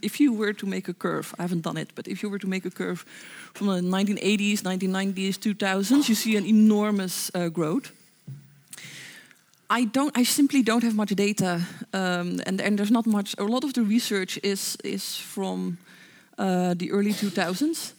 [0.00, 2.38] if you were to make a curve, I haven't done it, but if you were
[2.38, 3.04] to make a curve
[3.52, 7.90] from the 1980s, 1990s, 2000s, you see an enormous uh, growth.
[9.68, 10.16] I don't.
[10.18, 11.60] I simply don't have much data,
[11.92, 13.34] um, and and there's not much.
[13.38, 15.78] A lot of the research is is from
[16.38, 17.94] uh, the early 2000s.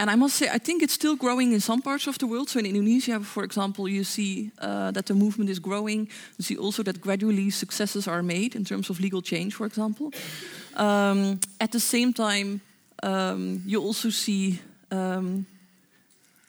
[0.00, 2.48] And I must say, I think it's still growing in some parts of the world.
[2.48, 6.08] So in Indonesia, for example, you see uh, that the movement is growing.
[6.38, 10.10] You see also that gradually successes are made in terms of legal change, for example.
[10.76, 12.62] Um, at the same time,
[13.02, 14.58] um, you also see.
[14.90, 15.44] Um,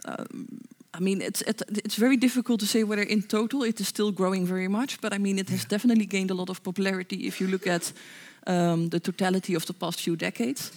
[0.05, 0.47] um
[0.93, 4.11] I mean, it's it, it's very difficult to say whether in total it is still
[4.11, 7.39] growing very much, but I mean, it has definitely gained a lot of popularity if
[7.39, 7.93] you look at
[8.47, 10.71] um, the totality of the past few decades.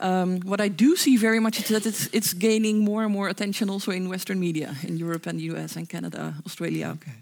[0.00, 3.28] Um, what I do see very much is that it's, it's gaining more and more
[3.28, 6.96] attention also in Western media, in Europe and the US and Canada, Australia.
[6.96, 7.12] Okay.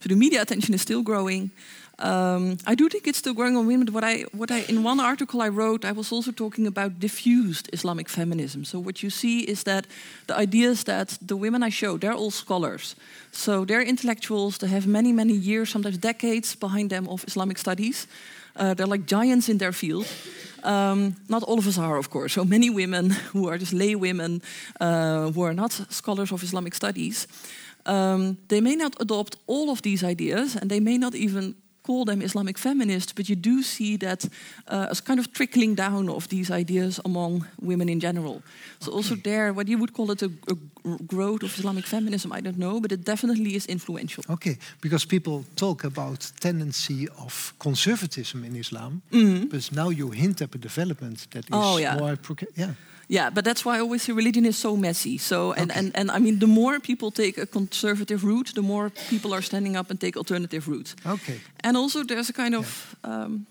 [0.00, 1.50] So the media attention is still growing.
[1.98, 3.90] Um, I do think it's still growing on women.
[3.92, 7.70] What I, what I, in one article I wrote, I was also talking about diffused
[7.72, 8.64] Islamic feminism.
[8.64, 9.86] So what you see is that
[10.26, 12.96] the ideas that the women I show, they're all scholars.
[13.32, 14.58] So they're intellectuals.
[14.58, 18.06] They have many, many years, sometimes decades behind them of Islamic studies.
[18.56, 20.06] Uh, they're like giants in their field.
[20.64, 22.32] Um, not all of us are, of course.
[22.32, 24.42] So many women who are just lay women,
[24.80, 27.26] uh, who are not scholars of Islamic studies,
[27.86, 31.54] um, they may not adopt all of these ideas, and they may not even
[31.86, 34.28] call them Islamic feminists, but you do see that
[34.68, 38.42] uh, as kind of trickling down of these ideas among women in general.
[38.78, 40.54] So also there, what you would call it a, a,
[41.06, 44.24] growth of Islamic feminism, I don't know, but it definitely is influential.
[44.28, 49.48] Okay, because people talk about tendency of conservatism in Islam, mm -hmm.
[49.48, 51.98] but now you hint at a development that is oh, yeah.
[51.98, 52.18] more,
[52.54, 52.74] yeah.
[53.08, 55.18] Yeah, but that's why I always say religion is so messy.
[55.18, 55.78] So, and, okay.
[55.78, 59.42] and, and I mean, the more people take a conservative route, the more people are
[59.42, 60.96] standing up and take alternative routes.
[61.06, 61.40] Okay.
[61.60, 63.46] And also, there's a kind of um,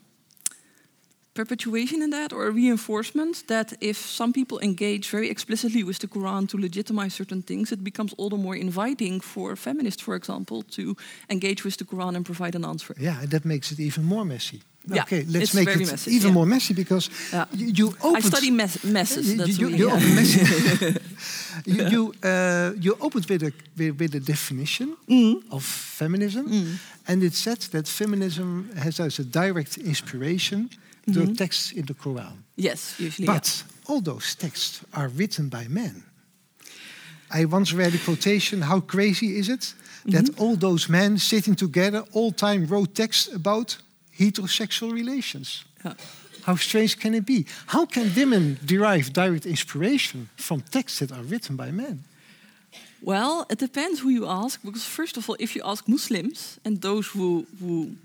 [1.33, 6.07] perpetuation in that or a reinforcement that if some people engage very explicitly with the
[6.07, 10.63] Quran to legitimize certain things, it becomes all the more inviting for feminists, for example,
[10.63, 10.95] to
[11.29, 12.95] engage with the Quran and provide an answer.
[12.99, 14.61] Yeah, and that makes it even more messy.
[14.87, 16.33] Yeah, okay, let's make it messy, even yeah.
[16.33, 17.45] more messy because yeah.
[17.53, 18.17] you, you opened.
[18.17, 18.83] I study messes.
[19.33, 20.39] You, you, you open messy.
[21.65, 25.41] You you, uh, you opened with a with, with a definition Mm.
[25.49, 26.45] of feminism,
[27.07, 30.69] and it said that feminism has as a direct inspiration
[31.07, 31.33] the Mm-hmm.
[31.35, 32.33] texts in the Quran.
[32.55, 33.25] Yes, usually.
[33.27, 33.33] yeah.
[33.37, 36.03] But all those texts are written by men.
[37.31, 39.75] I once read a quotation How crazy is it
[40.11, 40.43] that Mm-hmm.
[40.43, 43.77] all those men sitting together all time wrote texts about
[44.19, 45.65] heterosexual relations?
[45.83, 45.93] Yeah.
[46.43, 47.45] How strange can it be?
[47.65, 52.03] How can women derive direct inspiration from texts that are written by men?
[53.01, 54.61] Well, it depends who you ask.
[54.63, 57.95] Because first of all, if you ask Muslims and those who, who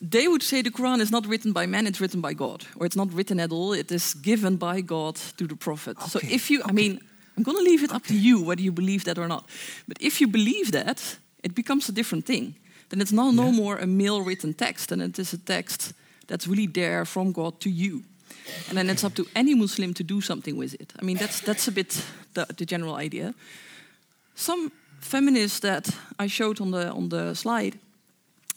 [0.00, 2.86] they would say the Quran is not written by man; it's written by God, or
[2.86, 3.72] it's not written at all.
[3.72, 6.00] It is given by God to the Prophet.
[6.02, 7.00] So if you, I mean,
[7.36, 9.44] I'm going to leave it up to you whether you believe that or not.
[9.88, 12.54] But if you believe that, it becomes a different thing.
[12.88, 13.56] Then it's now no Yeah.
[13.56, 15.92] more a male written text, and it is a text
[16.26, 18.02] that's really there from God to you.
[18.68, 20.92] And then it's up to any Muslim to do something with it.
[21.00, 23.34] I mean, that's that's a bit the, the general idea.
[24.34, 24.70] Some
[25.00, 27.78] feminists that I showed on the on the slide,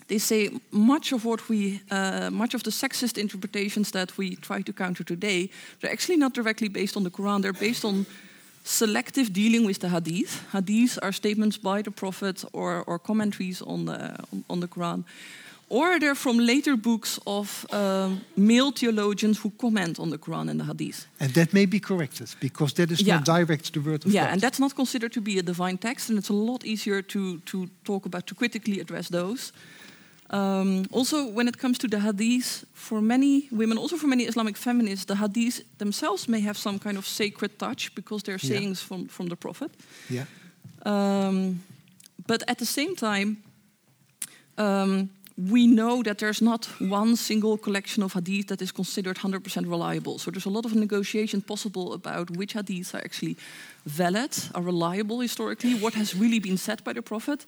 [0.07, 4.61] they say much of what we, uh, much of the sexist interpretations that we try
[4.63, 7.41] to counter today, they're actually not directly based on the Quran.
[7.41, 8.05] They're based on
[8.69, 10.43] selective dealing with the Hadith.
[10.53, 13.99] Hadiths are statements by the Prophet or, or commentaries on the
[14.31, 15.03] on, on the Quran.
[15.71, 20.59] Or they're from later books of um, male theologians who comment on the Quran and
[20.59, 21.05] the Hadith.
[21.19, 23.15] And that may be corrected because that is Yeah.
[23.17, 24.27] not direct the word of Yeah, God.
[24.27, 27.03] Yeah, and that's not considered to be a divine text, and it's a lot easier
[27.03, 29.51] to, to talk about, to critically address those.
[30.31, 34.57] Um, also, when it comes to the hadith, for many women, also for many Islamic
[34.57, 38.49] feminists, the hadith themselves may have some kind of sacred touch because they're Yeah.
[38.59, 39.71] sayings from, from the Prophet.
[40.09, 40.25] yeah.
[40.85, 41.59] Um,
[42.27, 43.37] but at the same time,
[44.57, 45.09] um,
[45.49, 50.19] we know that there's not one single collection of hadith that is considered 100% reliable.
[50.19, 53.37] So there's a lot of negotiation possible about which hadiths are actually
[53.85, 57.45] valid, are reliable historically, what has really been said by the Prophet,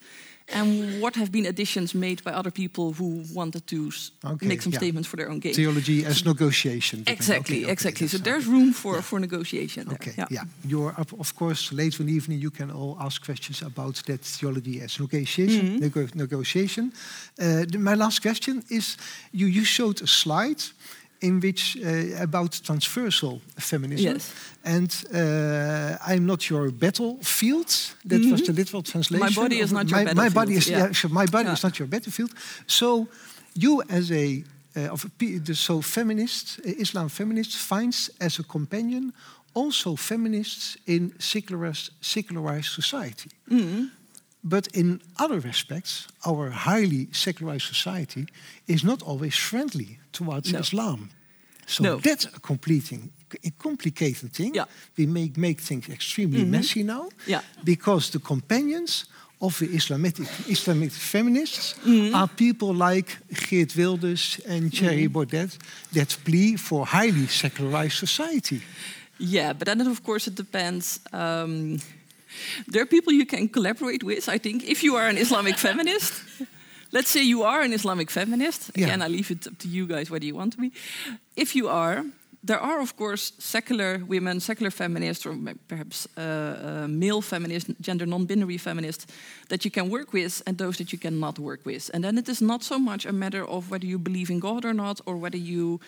[0.53, 3.91] and what have been additions made by other people who wanted to
[4.25, 4.79] Okay, make some yeah.
[4.79, 5.53] statements for their own gain.
[5.53, 7.03] Theology as negotiation.
[7.07, 8.07] Exactly, Okay, okay, exactly.
[8.07, 9.95] So there's room for, for negotiation there.
[10.01, 10.27] Okay, yeah.
[10.29, 10.43] yeah.
[10.67, 14.21] You're up, of course, later in the evening, you can all ask questions about that
[14.25, 15.65] theology as negotiation.
[15.67, 15.79] Mm-hmm.
[15.79, 16.91] nego- negotiation.
[17.39, 18.97] Uh, the- my last question is:
[19.31, 20.61] you, you showed a slide
[21.21, 24.31] in which uh, about transversal feminism, Yes.
[24.63, 27.67] and uh, I'm not your battlefield.
[28.05, 29.27] That was the literal translation.
[29.27, 29.41] Mm-hmm.
[29.41, 31.13] body is not your my, My body is battlefield, yeah.
[31.13, 31.53] my body Yeah.
[31.53, 32.31] is not your battlefield.
[32.65, 33.07] So
[33.53, 34.43] you as a
[34.75, 39.11] uh, of a, the- so feminist Islam feminist finds as a companion
[39.53, 43.29] also feminists in secularized, secularized society.
[43.49, 43.85] Mm-hmm.
[44.43, 48.25] But in other respects, our highly secularized society
[48.65, 50.59] is not always friendly towards No.
[50.59, 51.09] Islam.
[51.67, 51.97] So No.
[51.99, 53.11] that's a completing,
[53.43, 54.55] a complicated thing.
[54.55, 54.65] Yeah.
[54.97, 57.41] We make, make things extremely messy now Yeah.
[57.63, 59.05] because the companions
[59.39, 62.15] of the Islamic, Islamic feminists Mm-hmm.
[62.15, 63.17] are people like
[63.49, 65.57] Geert Wilders and Thierry Baudet
[65.93, 68.61] that plea for highly secularized society.
[69.19, 70.99] Yeah, but then of course it depends.
[71.13, 71.79] Um,
[72.67, 74.29] there are people you can collaborate with.
[74.29, 76.13] I think if you are an Islamic feminist,
[76.91, 78.71] let's say you are an Islamic feminist.
[78.75, 78.87] Yeah.
[78.87, 80.71] Again, I leave it up to you guys whether you want to be.
[81.35, 82.03] If you are,
[82.43, 88.05] there are of course secular women, secular feminists, or perhaps uh, uh, male feminists, gender
[88.05, 89.05] non-binary feminists
[89.49, 91.91] that you can work with, and those that you cannot work with.
[91.93, 94.65] And then it is not so much a matter of whether you believe in God
[94.65, 95.79] or not, or whether you.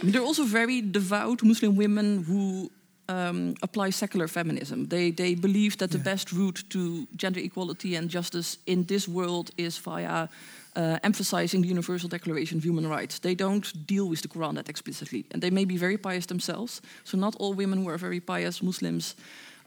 [0.00, 2.70] I mean, there are also very devout Muslim women who
[3.08, 4.88] um, apply secular feminism.
[4.88, 9.50] They they believe that the best route to gender equality and justice in this world
[9.56, 10.28] is via
[10.76, 13.18] uh, emphasizing the Universal Declaration of Human Rights.
[13.18, 16.82] They don't deal with the Quran that explicitly, and they may be very pious themselves.
[17.04, 19.14] So not all women who are very pious Muslims.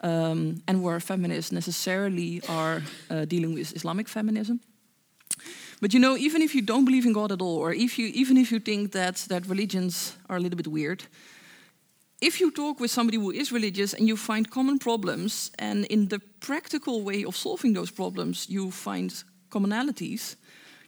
[0.02, 4.62] Um, and who are feminists necessarily are uh, dealing with Islamic feminism.
[5.82, 8.08] But you know, even if you don't believe in God at all, or if you,
[8.13, 11.04] even if you think that, that religions are a little bit weird,
[12.21, 16.08] if you talk with somebody who is religious and you find common problems, and in
[16.08, 20.36] the practical way of solving those problems, you find commonalities,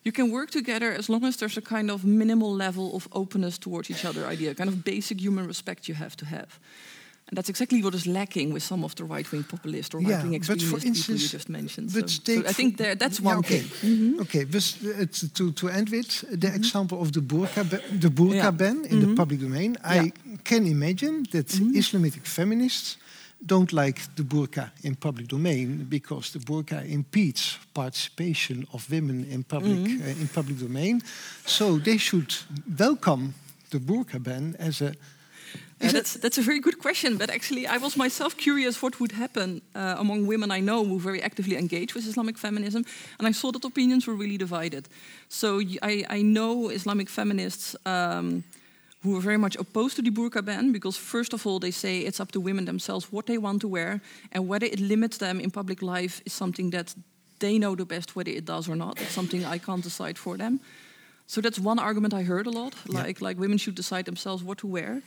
[0.04, 3.58] you can work together as long as there's a kind of minimal level of openness
[3.58, 6.60] towards each other idea, kind of basic human respect you have to have.
[7.28, 10.40] And that's exactly what is lacking with some of the right-wing populists or Yeah, right-wing
[10.40, 11.94] but for extremist people you just mentioned.
[11.94, 13.60] but So, so I think there, that's Yeah, one okay.
[13.60, 13.92] thing.
[13.92, 14.04] Mm-hmm.
[14.04, 14.22] Mm-hmm.
[14.22, 15.06] Okay, but uh,
[15.36, 16.56] to, to, end with the mm-hmm.
[16.56, 18.52] example of the burqa, the burqa Yeah.
[18.52, 20.12] ban in the public domain, I
[20.44, 22.98] can imagine that Islamic feminists
[23.46, 29.44] don't like the burqa in public domain because the burqa impedes participation of women in
[29.44, 31.02] public uh, in public domain.
[31.46, 32.34] So they should
[32.78, 33.34] welcome
[33.70, 34.94] the burqa ban as a
[35.82, 37.18] Yeah, that's, that's a very good question.
[37.18, 41.00] But actually, I was myself curious what would happen uh, among women I know who
[41.00, 42.86] very actively engage with Islamic feminism.
[43.18, 44.88] And I saw that opinions were really divided.
[45.30, 48.44] So I know Islamic feminists um,
[49.04, 52.00] who are very much opposed to the burqa ban because, first of all, they say
[52.00, 54.00] it's up to women themselves what they want to wear
[54.32, 56.96] and whether it limits them in public life is something that
[57.40, 59.00] they know the best whether it does or not.
[59.02, 60.60] It's something I can't decide for them.
[61.28, 63.04] So that's one argument I heard a lot, Yeah.
[63.04, 65.02] like like women should decide themselves what to wear.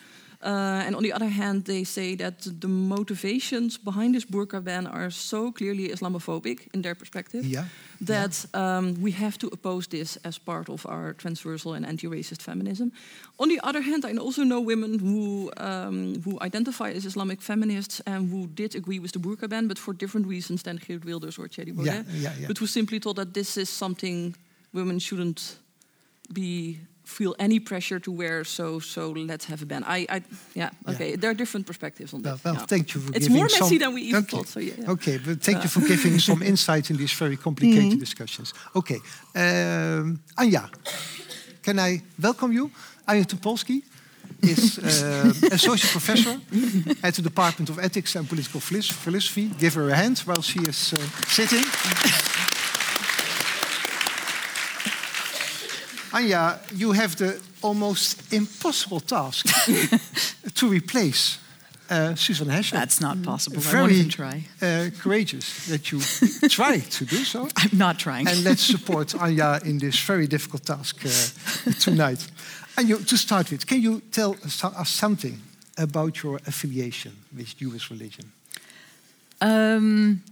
[0.44, 4.86] Uh, and on the other hand, they say that the motivations behind this burqa ban
[4.86, 7.64] are so clearly Islamophobic in their perspective Yeah.
[8.06, 12.92] that um, we have to oppose this as part of our transversal and anti-racist feminism.
[13.38, 18.02] On the other hand, I also know women who um, who identify as Islamic feminists
[18.06, 21.38] and who did agree with the burqa ban, but for different reasons than Geert Wilders
[21.38, 21.86] or Thierry Baudet.
[21.86, 22.46] Yeah, yeah, yeah.
[22.48, 24.36] But who simply thought that this is something
[24.72, 25.58] women shouldn't
[26.32, 28.44] be feel any pressure to wear.
[28.44, 29.84] So so let's have a ban.
[29.84, 30.22] I, I
[30.54, 31.16] yeah okay.
[31.16, 32.44] There are different perspectives on Well, that.
[32.44, 32.66] well yeah.
[32.66, 33.60] thank you for It's giving more some...
[33.60, 34.36] messy than we even okay.
[34.36, 34.48] thought.
[34.48, 34.74] So yeah.
[34.78, 34.90] yeah.
[34.92, 38.54] Okay, but thank you for giving some insight in these very complicated discussions.
[38.74, 39.00] Okay,
[39.34, 40.70] um, Anya,
[41.62, 42.70] can I welcome you?
[43.06, 43.82] Anya Topolski
[44.42, 46.40] is uh, associate professor
[47.02, 49.50] at the Department of Ethics and Political Philosophy.
[49.58, 51.64] Give her a hand while she is uh, sitting.
[56.14, 59.46] Anya, you have the almost impossible task
[60.54, 61.38] to replace
[61.90, 62.70] uh, Susan Heschel.
[62.72, 63.58] That's not possible.
[63.58, 64.44] I won't Very even try.
[64.62, 66.00] uh, courageous that you
[66.48, 67.48] try to do so.
[67.56, 68.28] I'm not trying.
[68.28, 72.26] And let's support Anya in this very difficult task uh, tonight.
[72.78, 75.40] Anya, to start with, can you tell us us something
[75.76, 78.32] about your affiliation with Jewish religion?
[79.40, 80.22] Um,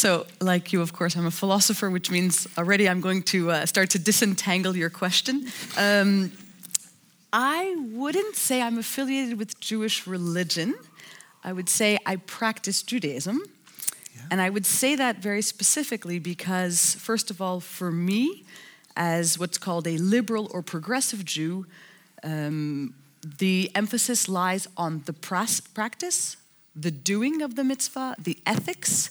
[0.00, 3.66] so, like you, of course, I'm a philosopher, which means already I'm going to uh,
[3.66, 5.46] start to disentangle your question.
[5.76, 6.32] Um,
[7.34, 10.74] I wouldn't say I'm affiliated with Jewish religion.
[11.44, 13.42] I would say I practice Judaism.
[14.30, 18.44] And I would say that very specifically because, first of all, for me,
[18.96, 21.66] as what's called a liberal or progressive Jew,
[22.22, 22.94] um,
[23.38, 26.38] the emphasis lies on the practice,
[26.74, 29.10] the doing of the mitzvah, the ethics.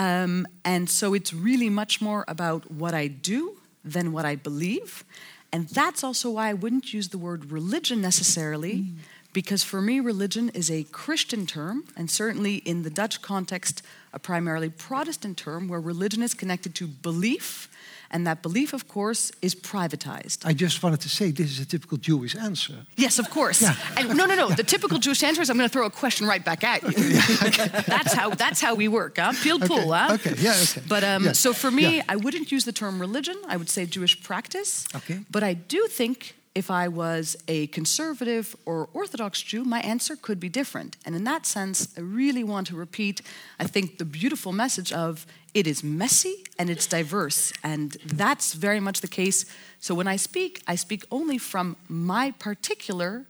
[0.00, 5.04] Um, and so it's really much more about what I do than what I believe.
[5.52, 8.86] And that's also why I wouldn't use the word religion necessarily,
[9.34, 13.82] because for me, religion is a Christian term, and certainly in the Dutch context,
[14.14, 17.68] a primarily Protestant term where religion is connected to belief.
[18.12, 20.44] And that belief, of course, is privatized.
[20.44, 22.74] I just wanted to say this is a typical Jewish answer.
[22.96, 23.62] Yes, of course.
[23.62, 23.76] Yeah.
[23.96, 24.48] And no, no, no.
[24.50, 26.90] The typical Jewish answer is I'm going to throw a question right back at you.
[27.86, 29.32] that's how that's how we work, huh?
[29.32, 30.14] Pilpul, huh?
[30.14, 30.82] okay, yeah, okay.
[30.88, 32.04] But um, Yeah, so for me, yeah.
[32.08, 33.36] I wouldn't use the term religion.
[33.46, 34.86] I would say Jewish practice.
[34.94, 35.20] Okay.
[35.30, 40.40] But I do think if I was a conservative or Orthodox Jew, my answer could
[40.40, 40.96] be different.
[41.06, 43.22] And in that sense, I really want to repeat,
[43.60, 47.52] I think, the beautiful message of it is messy and it's diverse.
[47.62, 49.46] And that's very much the case.
[49.80, 53.26] So when I speak, I speak only from my particular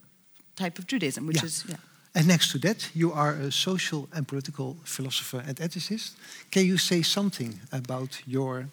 [0.56, 1.46] type of Judaism, which Yeah.
[1.46, 1.76] is yeah.
[2.14, 6.10] And next to that, you are a social and political philosopher and ethicist.
[6.50, 8.66] Can you say something about your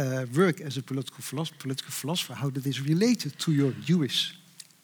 [0.00, 2.34] uh, work as a political, philosopher, political philosopher?
[2.34, 4.34] How related to your Jewish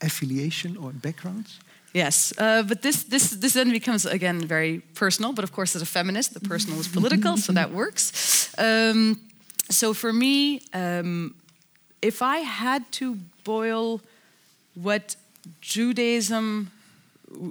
[0.01, 1.47] affiliation or background?
[1.93, 5.33] Yes, uh, but this, this, this then becomes again very personal.
[5.33, 8.55] But of course, as a feminist, the personal is political, so that works.
[8.59, 9.21] Um,
[9.71, 11.35] so for me, um,
[12.03, 14.01] if I had to boil
[14.75, 15.17] what
[15.61, 16.71] Judaism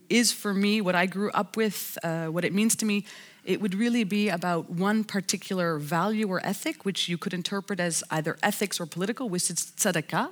[0.09, 3.03] is for me, what I grew up with, uh, what it means to me,
[3.45, 8.03] it would really be about one particular value or ethic, which you could interpret as
[8.11, 10.31] either ethics or political, which is tzedakah.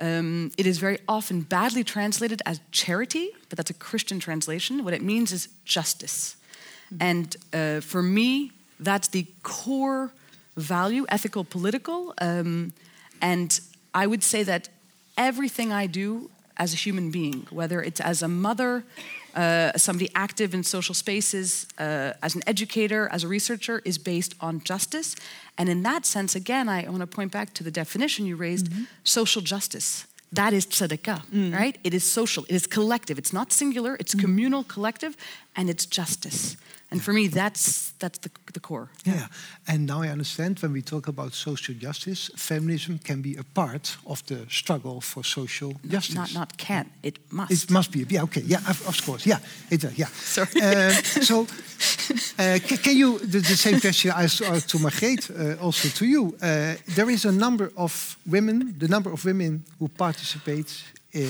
[0.00, 4.84] Um, it is very often badly translated as charity, but that's a Christian translation.
[4.84, 6.36] What it means is justice.
[7.00, 10.12] And uh, for me, that's the core
[10.56, 12.14] value, ethical, political.
[12.18, 12.72] Um,
[13.20, 13.58] and
[13.94, 14.68] I would say that
[15.16, 18.84] everything I do as a human being, whether it's as a mother,
[19.34, 24.34] uh, somebody active in social spaces, uh, as an educator, as a researcher, is based
[24.40, 25.16] on justice.
[25.56, 28.68] And in that sense, again, I want to point back to the definition you raised
[29.04, 30.06] social justice.
[30.32, 31.76] That is tzedakah, right?
[31.84, 33.18] It is social, it is collective.
[33.18, 35.14] It's not singular, it's communal, collective,
[35.54, 36.56] and it's justice.
[36.92, 38.88] And for me, that's, that's the, the core.
[39.04, 39.26] Yeah.
[39.66, 43.96] And now I understand when we talk about social justice, feminism can be a part
[44.04, 46.14] of the struggle for social justice.
[46.14, 47.50] Not, not can, it must.
[47.50, 48.04] It must be.
[48.08, 48.24] Yeah.
[48.24, 48.42] Okay.
[48.46, 48.58] Yeah.
[48.68, 49.26] Of, of course.
[49.26, 49.38] Yeah.
[49.70, 49.84] It.
[49.84, 50.08] Uh, yeah.
[50.08, 50.48] Sorry.
[50.62, 50.90] Uh,
[51.22, 51.46] so,
[52.38, 55.88] uh, ca- can you the, the same question I asked uh, to Margreet, uh, also
[55.88, 56.36] to you?
[56.40, 60.84] Uh, there is a number of women, the number of women who participate
[61.14, 61.20] uh,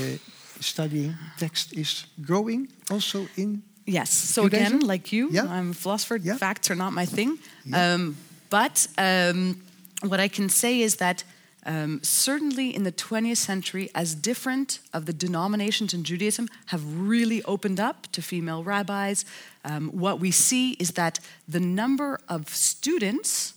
[0.61, 4.11] studying text is growing also in Yes.
[4.11, 5.47] So again, like you, Yeah.
[5.47, 6.17] I'm a philosopher.
[6.17, 6.37] Yeah.
[6.37, 7.39] Facts are not my thing.
[7.65, 7.95] Yeah.
[7.95, 8.17] Um,
[8.51, 9.61] but um,
[10.03, 11.25] what I can say is that
[11.65, 17.43] um, certainly in the 20th century, as different of the denominations in Judaism have really
[17.45, 19.25] opened up to female rabbis,
[19.65, 23.55] um, what we see is that the number of students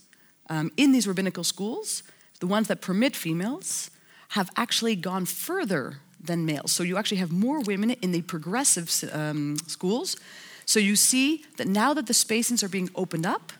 [0.48, 2.04] um, in these rabbinical schools,
[2.38, 3.90] the ones that permit females,
[4.30, 6.72] have actually gone further than males.
[6.72, 10.16] So you actually have more women in the progressive um, schools.
[10.64, 13.52] So you see that now that the spaces are being opened up,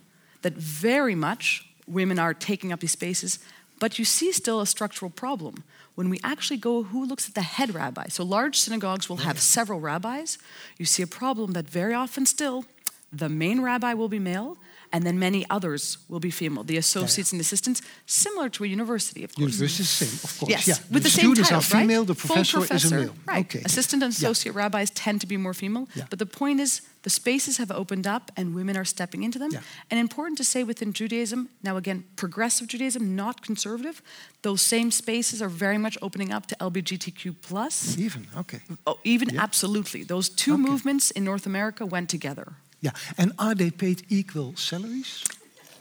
[0.43, 3.39] that very much women are taking up these spaces,
[3.79, 5.63] but you see still a structural problem.
[5.95, 8.09] When we actually go, who looks at the head rabbi?
[8.09, 10.39] So large synagogues will have several rabbis.
[10.79, 12.65] You see a problem that very often still
[13.13, 14.59] the main rabbi will be male,
[14.93, 16.65] and then many others will be female.
[16.65, 19.53] The associates and assistants, similar to a university, of course.
[19.59, 20.51] University is the same, of course.
[20.51, 20.75] Yes, yeah.
[20.91, 22.07] with the, same students titles, are female, right?
[22.09, 23.15] the Full professor, is a male.
[23.27, 23.47] Right.
[23.47, 23.63] Okay.
[23.65, 24.29] Assistant and Yeah.
[24.29, 25.89] associate rabbis tend to be more female.
[25.95, 26.05] Yeah.
[26.11, 29.51] But the point is, the spaces have opened up and women are stepping into them.
[29.53, 29.61] Yeah.
[29.91, 34.03] And important to say within Judaism, now again, progressive Judaism, not conservative,
[34.43, 37.97] those same spaces are very much opening up to LGBTQ plus.
[37.97, 38.61] Even, okay.
[38.87, 39.43] Oh, even Yeah.
[39.43, 40.03] absolutely.
[40.05, 40.63] Those two Okay.
[40.63, 42.55] movements in North America went together.
[42.81, 42.93] Yeah.
[43.17, 45.25] And are they paid equal salaries?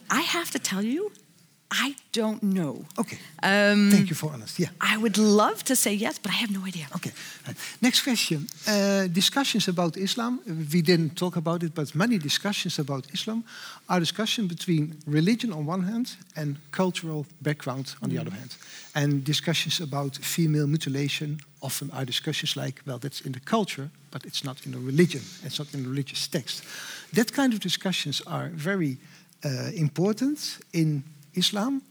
[0.10, 1.12] I have to tell you,
[1.72, 2.86] I don't know.
[2.98, 3.18] Okay.
[3.43, 4.64] Um, Thank you for honesty.
[4.64, 4.70] Yeah.
[4.80, 6.86] I would love to say yes, but I have no idea.
[6.96, 7.12] Okay.
[7.46, 7.58] Right.
[7.82, 8.48] Next question.
[8.68, 10.39] Uh, discussions about Islam.
[10.46, 13.43] We didn't talk about it, but many discussions about Islam
[13.89, 18.56] are discussion between religion on one hand and cultural background on the other hand.
[18.93, 24.26] And discussions about female mutilation often are discussions like, well, that's in the culture, but
[24.26, 25.22] it's not in the religion.
[25.43, 26.63] It's not in the religious text.
[27.11, 28.97] That kind of discussions are very
[29.43, 31.03] uh, important in
[31.34, 31.82] Islam.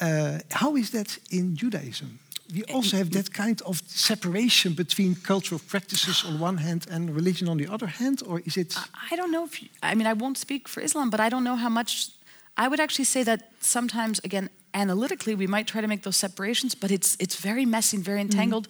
[0.00, 2.18] Uh, how is that in Judaism?
[2.54, 7.48] We also have that kind of separation between cultural practices on one hand and religion
[7.48, 8.76] on the other hand, or is it?
[9.10, 11.42] I don't know if you, I mean I won't speak for Islam, but I don't
[11.42, 12.10] know how much.
[12.56, 16.76] I would actually say that sometimes, again, analytically, we might try to make those separations,
[16.76, 18.68] but it's it's very messy and very entangled.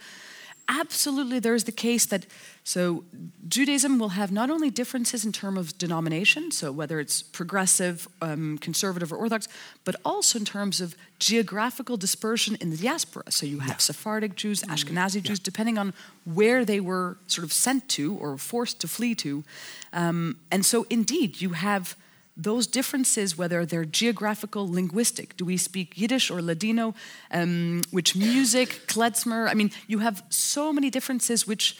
[0.68, 2.26] Absolutely, there is the case that
[2.66, 3.04] so
[3.46, 8.56] Judaism will have not only differences in terms of denomination, so whether it's progressive, um,
[8.56, 9.46] conservative, or Orthodox,
[9.84, 13.30] but also in terms of geographical dispersion in the diaspora.
[13.30, 15.92] So you have Sephardic Jews, Ashkenazi Jews, depending on
[16.24, 19.44] where they were sort of sent to or forced to flee to.
[19.92, 21.96] Um, and so, indeed, you have
[22.37, 26.95] those differences, whether they're geographical, linguistic, do we speak Yiddish or Ladino,
[27.30, 31.76] um, which music, klezmer, I mean, you have so many differences which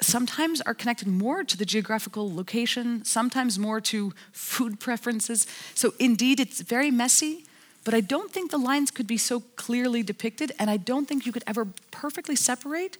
[0.00, 5.46] sometimes are connected more to the geographical location, sometimes more to food preferences.
[5.74, 7.44] So, indeed, it's very messy.
[7.82, 11.24] But I don't think the lines could be so clearly depicted, and I don't think
[11.24, 12.98] you could ever perfectly separate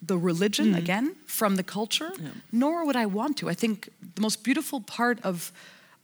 [0.00, 2.12] the religion again from the culture.
[2.50, 3.50] Nor would I want to.
[3.50, 5.52] I think the most beautiful part of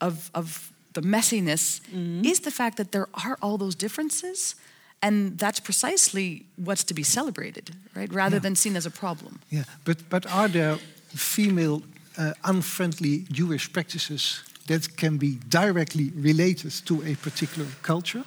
[0.07, 1.80] of of the messiness
[2.22, 4.55] is the fact that there are all those differences,
[5.00, 8.12] and that's precisely what's to be celebrated, right?
[8.14, 8.42] Rather Yeah.
[8.42, 9.38] than seen as a problem.
[9.48, 10.78] Yeah, but but are there
[11.14, 11.82] female
[12.18, 18.24] uh, unfriendly Jewish practices that can be directly related to a particular culture?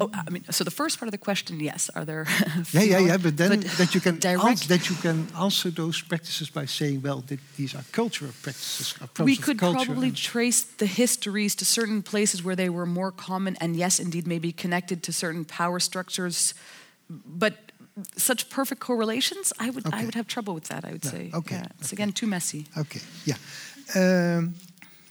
[0.00, 2.26] Oh, I mean, so the first part of the question, yes, are there?
[2.72, 3.16] Yeah, yeah, yeah.
[3.18, 7.24] But then that you can direct- that you can answer those practices by saying, well,
[7.56, 8.94] these are cultural practices.
[9.18, 13.76] We could probably trace the histories to certain places where they were more common and
[13.76, 16.54] yes indeed maybe connected to certain power structures
[17.08, 17.52] but
[18.16, 21.30] such perfect correlations i would i would have trouble with that i would No, say
[21.32, 21.96] okay, yeah, it's okay.
[22.02, 23.36] again too messy Okay, yeah.
[23.94, 24.54] Um,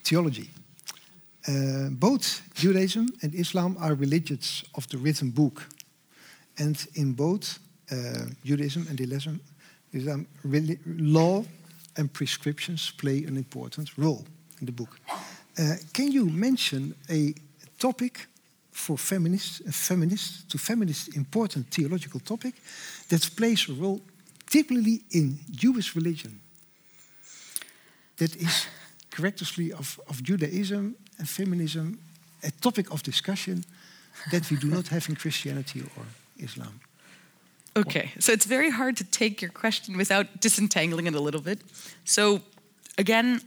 [0.03, 0.49] theology.
[1.47, 5.67] Uh, both Judaism and Islam are religions of the written book.
[6.57, 7.59] And in both
[7.91, 9.39] uh, Judaism and Islam,
[9.93, 11.43] Islam reli- law
[11.97, 14.25] and prescriptions play an important role
[14.59, 14.99] in the book.
[15.57, 17.33] Uh, can you mention a
[17.77, 18.27] topic
[18.71, 22.55] for feminists, a feminist, to feminists important theological topic
[23.09, 24.01] that plays a role
[24.49, 26.41] typically in Jewish religion?
[28.17, 28.67] that is
[29.11, 31.99] characteristically of, of Judaism and feminism,
[32.43, 33.63] a topic of discussion
[34.31, 36.05] that we do not have in Christianity or
[36.39, 36.79] Islam.
[37.77, 41.59] Okay, so it's very hard to take your question without disentangling it a little bit.
[42.05, 42.41] So,
[42.97, 43.41] again,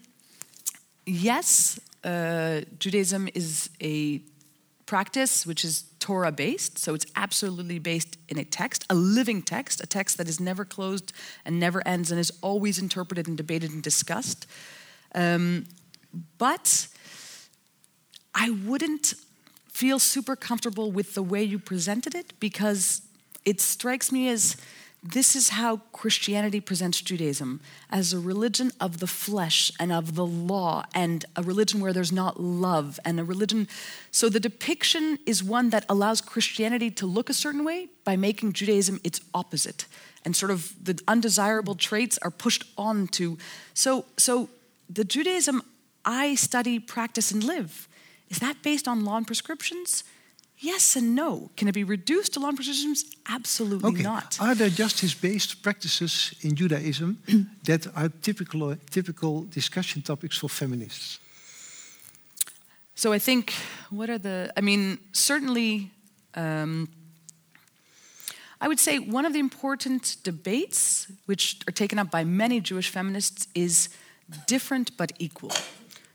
[1.07, 4.21] yes, uh, Judaism is a
[4.85, 9.83] practice which is Torah based, so it's absolutely based in a text, a living text,
[9.83, 11.13] a text that is never closed
[11.45, 14.47] and never ends and is always interpreted and debated and discussed.
[15.15, 15.65] Um,
[16.37, 16.89] but
[18.35, 19.15] I wouldn't
[19.69, 23.03] feel super comfortable with the way you presented it because
[23.45, 24.57] it strikes me as
[25.03, 30.27] this is how Christianity presents Judaism as a religion of the flesh and of the
[30.27, 33.69] law, and a religion where there's not love, and a religion.
[34.11, 38.55] So the depiction is one that allows Christianity to look a certain way by making
[38.55, 39.87] Judaism its opposite.
[40.25, 43.39] And sort of the undesirable traits are pushed on to.
[43.75, 44.49] So, so
[44.91, 45.63] the Judaism
[46.05, 47.88] I study, practice, and live,
[48.31, 50.05] is that based on law and prescriptions?
[50.61, 51.51] Yes and no.
[51.57, 53.05] Can it be reduced to law and prescriptions?
[53.29, 54.03] Absolutely Okay.
[54.03, 54.37] not.
[54.41, 57.19] Are there justice-based practices in Judaism
[57.65, 61.21] that are typical typical discussion topics for feminists?
[62.95, 63.53] So I think
[63.91, 64.53] what are the?
[64.57, 65.91] I mean, certainly,
[66.35, 66.89] um,
[68.61, 72.91] I would say one of the important debates which are taken up by many Jewish
[72.91, 73.89] feminists is
[74.47, 75.53] different but equal.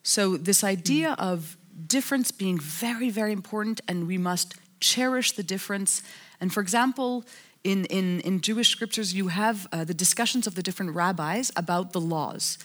[0.04, 1.56] So this idea of
[1.88, 6.04] difference being very, very important, and we must cherish the difference.
[6.40, 7.26] And for example,
[7.64, 11.94] in, in, in Jewish scriptures, you have uh, the discussions of the different rabbis about
[11.94, 12.58] the laws.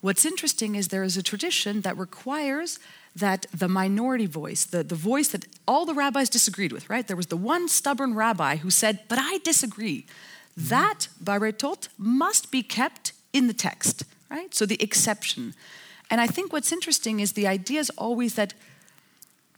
[0.00, 2.78] What's interesting is there is a tradition that requires
[3.16, 7.06] that the minority voice, the, the voice that all the rabbis disagreed with, right?
[7.06, 10.06] There was the one stubborn rabbi who said, But I disagree.
[10.56, 14.54] That, baretot, must be kept in the text, right?
[14.54, 15.54] So the exception.
[16.10, 18.54] And I think what's interesting is the idea is always that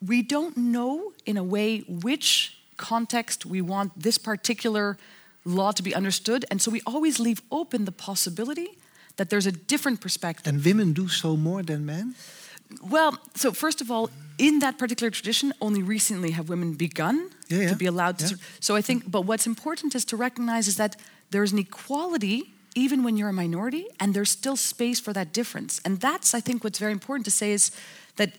[0.07, 4.97] we don't know in a way which context we want this particular
[5.45, 6.45] law to be understood.
[6.51, 8.69] And so we always leave open the possibility
[9.17, 10.47] that there's a different perspective.
[10.53, 12.15] And women do so more than men?
[12.91, 17.61] Well, so first of all, in that particular tradition, only recently have women begun Yeah,
[17.61, 18.27] yeah, to be allowed to.
[18.27, 18.37] yeah.
[18.61, 20.97] So I think, but what's important is to recognize is that
[21.31, 25.81] there's an equality even when you're a minority, and there's still space for that difference.
[25.85, 27.71] And that's, I think, what's very important to say is
[28.17, 28.31] that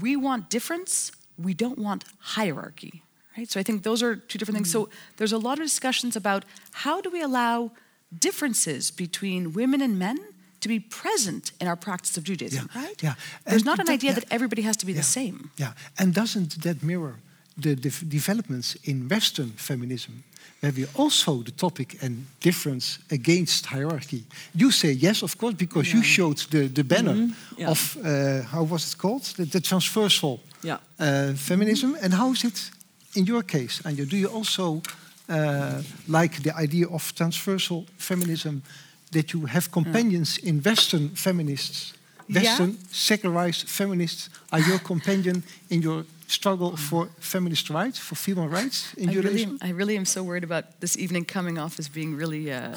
[0.00, 3.02] we want difference, we don't want hierarchy.
[3.36, 3.50] Right?
[3.50, 4.68] So I think those are two different things.
[4.70, 4.90] Mm-hmm.
[4.92, 7.70] So there's a lot of discussions about how do we allow
[8.18, 10.18] differences between women and men
[10.60, 13.02] to be present in our practice of Judaism, Yeah, right?
[13.02, 13.14] yeah.
[13.44, 14.14] There's And not an that- idea yeah.
[14.20, 14.98] that everybody has to be Yeah.
[15.00, 15.50] the same.
[15.58, 17.16] Yeah, and doesn't that mirror
[17.60, 20.22] the de- developments in Western feminism,
[20.60, 24.24] where we also the topic and difference against hierarchy?
[24.54, 27.60] You say yes, of course, because you showed the, the banner Mm-hmm.
[27.60, 27.70] Yeah.
[27.70, 29.22] of uh, how was it called?
[29.36, 30.78] The, the transversal Yeah.
[30.98, 31.96] uh, feminism.
[32.02, 32.70] And how is it
[33.14, 34.80] in your case, And Do you also
[35.28, 38.62] uh, like the idea of transversal feminism?
[39.10, 41.92] That you have companions in Western feminists,
[42.28, 42.42] Yeah.
[42.42, 48.94] Western secularized feminists are your companion in your struggle for feminist rights, for female rights
[48.94, 51.88] in I really, am, I really am so worried about this evening coming off as
[51.88, 52.74] being really uh,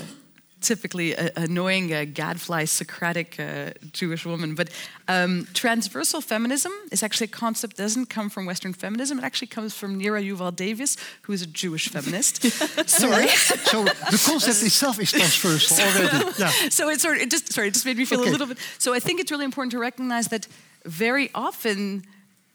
[0.61, 4.55] typically a, annoying uh, gadfly Socratic uh, Jewish woman.
[4.55, 4.69] But
[5.07, 9.19] um, transversal feminism is actually a concept that doesn't come from Western feminism.
[9.19, 12.43] It actually comes from Nira Yuval Davis, who is a Jewish feminist.
[12.89, 13.27] Sorry.
[13.71, 16.31] so the concept itself is transversal already.
[16.39, 16.51] Yeah.
[16.69, 18.29] so it sort of, it just sorry, it just made me feel Okay.
[18.29, 18.57] a little bit.
[18.77, 20.47] So I think it's really important to recognize that
[20.85, 22.03] very often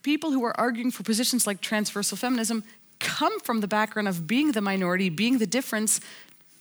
[0.02, 2.64] people who are arguing for positions like transversal feminism
[2.98, 6.00] come from the background of being the minority, being the difference,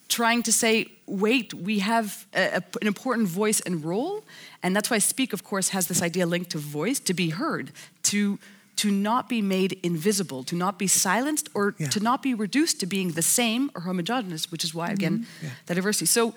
[0.07, 4.23] trying to say, wait, we have a, a- an important voice and role,
[4.63, 7.71] and that's why Speak, of course, has this idea linked to voice, to be heard,
[8.03, 8.39] to
[8.77, 11.89] to not be made invisible, to not be silenced, or Yeah.
[11.89, 15.49] to not be reduced to being the same or homogeneous, which is why again Yeah.
[15.65, 16.05] that diversity.
[16.05, 16.33] So.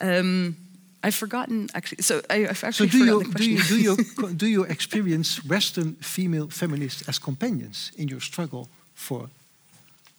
[0.00, 0.56] Um,
[1.02, 2.02] I've forgotten actually.
[2.02, 3.96] So I, I've So actually do you, the do you, do, you,
[4.34, 9.28] do you experience Western female feminists as companions in your struggle for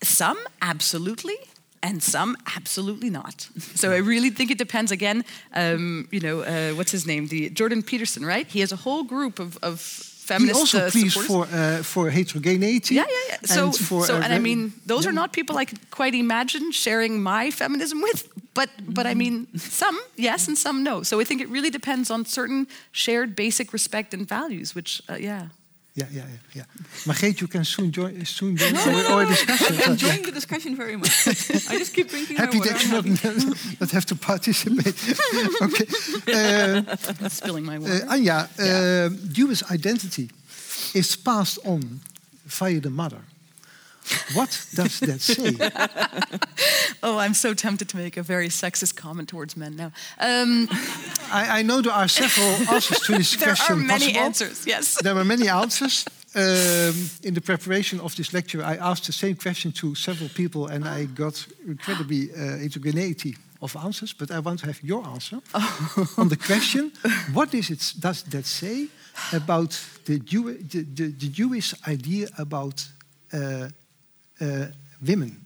[0.02, 1.38] Some absolutely,
[1.82, 3.50] and some absolutely not.
[3.76, 4.92] So I really think it depends.
[4.92, 5.24] Again,
[5.54, 7.28] um, you know, uh, what's his name?
[7.28, 8.48] The Jordan Peterson, right?
[8.48, 9.80] He has a whole group of, of
[10.28, 12.96] He also uh, pleads for uh, for heterogeneity.
[12.96, 13.38] Yeah, yeah, yeah.
[13.46, 16.16] So, and for so, uh, and I mean, those are not people I could quite
[16.16, 18.28] imagine sharing my feminism with.
[18.54, 21.04] But, but I mean, some yes, and some no.
[21.04, 24.76] So I think it really depends on certain shared basic respect and values.
[24.76, 25.48] Which, uh, yeah.
[25.96, 26.64] Yeah, yeah, yeah, yeah.
[27.06, 29.78] Margreet, you can soon join, soon join our, our discussion.
[29.84, 31.28] I'm enjoying the discussion very much.
[31.70, 33.06] I just keep drinking Happy that you not,
[33.80, 34.88] not have to participate.
[35.62, 35.86] okay.
[36.34, 37.94] Uh, Spilling my water.
[37.94, 40.32] uh, Anja, uh, Jewish identity
[40.96, 42.00] is passed on
[42.46, 43.22] via the mother.
[44.34, 45.56] What does that say?
[47.04, 49.92] oh, I'm so tempted to make a very sexist comment towards men now.
[50.20, 50.68] Um,
[51.32, 53.76] I, I know there are several answers to this there question.
[53.76, 54.26] are many possible.
[54.26, 54.68] answers.
[54.68, 55.02] Yes.
[55.02, 56.06] There were many answers.
[56.36, 60.68] Um, in the preparation of this lecture, I asked the same question to several people,
[60.68, 64.14] and I got incredibly uh, heterogeneity of answers.
[64.14, 65.40] But I want to have your answer
[66.18, 66.92] on the question:
[67.34, 67.94] What is it?
[68.00, 68.88] Does that say
[69.32, 72.84] about the, Jew, the, the, the Jewish idea about
[73.32, 73.70] uh,
[74.44, 74.68] uh,
[75.02, 75.44] women?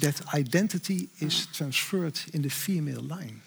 [0.00, 3.40] that identity is transferred in the female line?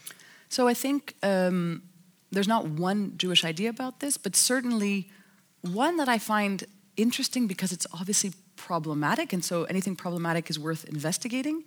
[0.50, 1.84] So I think um,
[2.32, 5.10] there's not one Jewish idea about this, but certainly
[5.62, 6.64] one that I find
[6.98, 11.64] interesting because it's obviously problematic, and so anything problematic is worth investigating,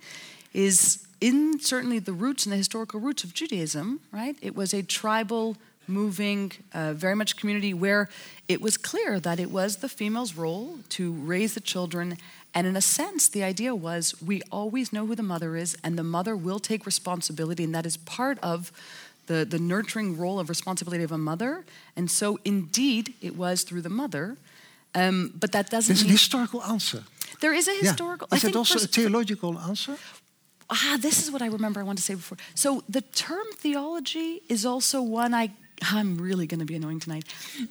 [0.53, 4.35] is in certainly the roots and the historical roots of Judaism, right?
[4.41, 5.55] It was a tribal,
[5.87, 8.09] moving, uh, very much community where
[8.47, 12.17] it was clear that it was the female's role to raise the children.
[12.55, 15.97] And in a sense, the idea was we always know who the mother is, and
[15.97, 18.71] the mother will take responsibility, and that is part of
[19.27, 21.65] the, the nurturing role of responsibility of a mother.
[21.95, 24.37] And so, indeed, it was through the mother.
[24.95, 27.03] Um, but that doesn't There's an mean historical answer.
[27.41, 28.27] there is a historical.
[28.31, 29.97] I Is it also a theological answer?
[30.69, 32.37] ah, this is what I remember I wanted to say before.
[32.55, 35.51] So the term theology is also one I
[35.91, 37.25] I'm really going to be annoying tonight.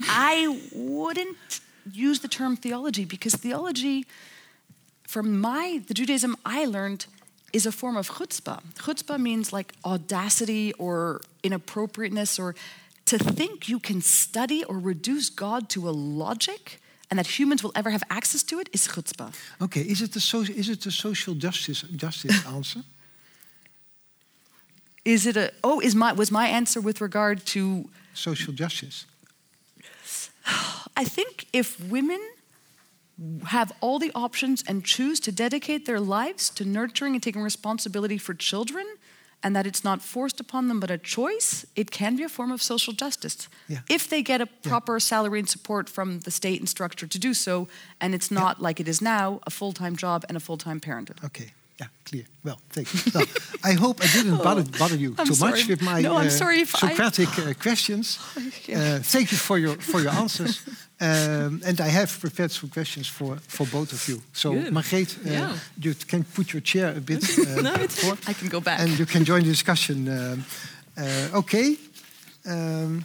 [0.08, 1.60] I wouldn't
[1.90, 4.04] use the term theology because theology,
[5.12, 7.04] from my the Judaism I learned,
[7.52, 8.60] is a form of chutzpah.
[8.76, 12.54] Chutzpah means like audacity or inappropriateness or
[13.04, 17.72] to think you can study or reduce God to a logic and that humans will
[17.74, 19.34] ever have access to it is chutzpah.
[19.60, 22.82] Okay, is it the, so, is it the social justice, justice answer?
[25.04, 29.06] Is it a oh is my was my answer with regard to Social justice.
[30.96, 32.20] I think if women
[33.46, 38.18] have all the options and choose to dedicate their lives to nurturing and taking responsibility
[38.18, 38.86] for children
[39.42, 42.52] and that it's not forced upon them but a choice, it can be a form
[42.52, 43.48] of social justice.
[43.68, 43.80] Yeah.
[43.88, 47.34] If they get a proper salary and support from the state and structure to do
[47.34, 47.66] so,
[48.00, 50.78] and it's not like it is now a full time job and a full time
[50.80, 51.18] parenthood.
[51.24, 52.24] Okay, yeah, clear.
[52.44, 53.00] Well, thank you.
[53.14, 53.26] Well,
[53.64, 55.52] I hope I didn't bother, bother you Oh, I'm too sorry.
[55.52, 58.18] much with my No, I'm uh, sorry if I- Socratic uh, questions.
[58.72, 60.62] Uh, thank you for your for your answers.
[61.02, 64.22] Um, and I have prepared some questions for, for both of you.
[64.32, 64.72] So, Good.
[64.72, 65.56] Margreet, uh, Yeah.
[65.80, 68.78] you can put your chair a bit uh, No, it's- forward, I can go back.
[68.80, 70.08] and you can join the discussion.
[70.08, 70.44] Um,
[70.96, 71.76] uh, okay.
[72.46, 73.04] Um,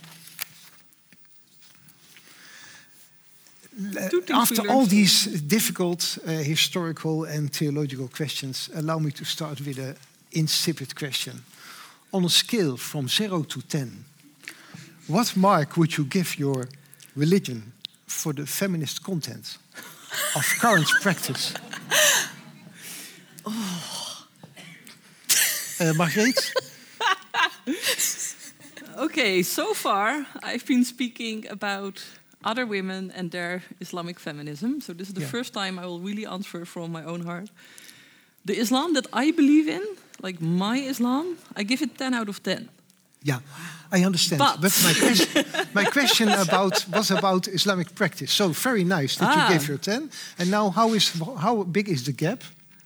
[4.10, 9.24] Two things we after all these difficult uh, historical and theological questions, allow me to
[9.26, 9.96] start with an
[10.32, 11.44] insipid question.
[12.12, 14.06] On a scale from 0 to 10,
[15.08, 16.68] what mark would you give your
[17.16, 17.72] religion
[18.08, 19.58] for the feminist content
[20.36, 21.54] of current practice?
[25.80, 26.52] Uh, Margreet?
[28.98, 32.04] Okay, so far I've been speaking about
[32.44, 34.82] other women and their Islamic feminism.
[34.82, 35.30] So this is the Yeah.
[35.32, 37.50] first time I will really answer from my own heart.
[38.46, 39.84] The Islam that I believe in,
[40.24, 42.70] like my Islam, I give it 10 out of 10.
[43.24, 43.40] Yeah,
[43.92, 44.40] I understand.
[44.40, 48.32] But- But, my question, my question about was about Islamic practice.
[48.36, 49.50] So very nice that you Ah.
[49.50, 50.10] gave your ten.
[50.40, 51.12] And now, how is
[51.42, 52.44] how big is the gap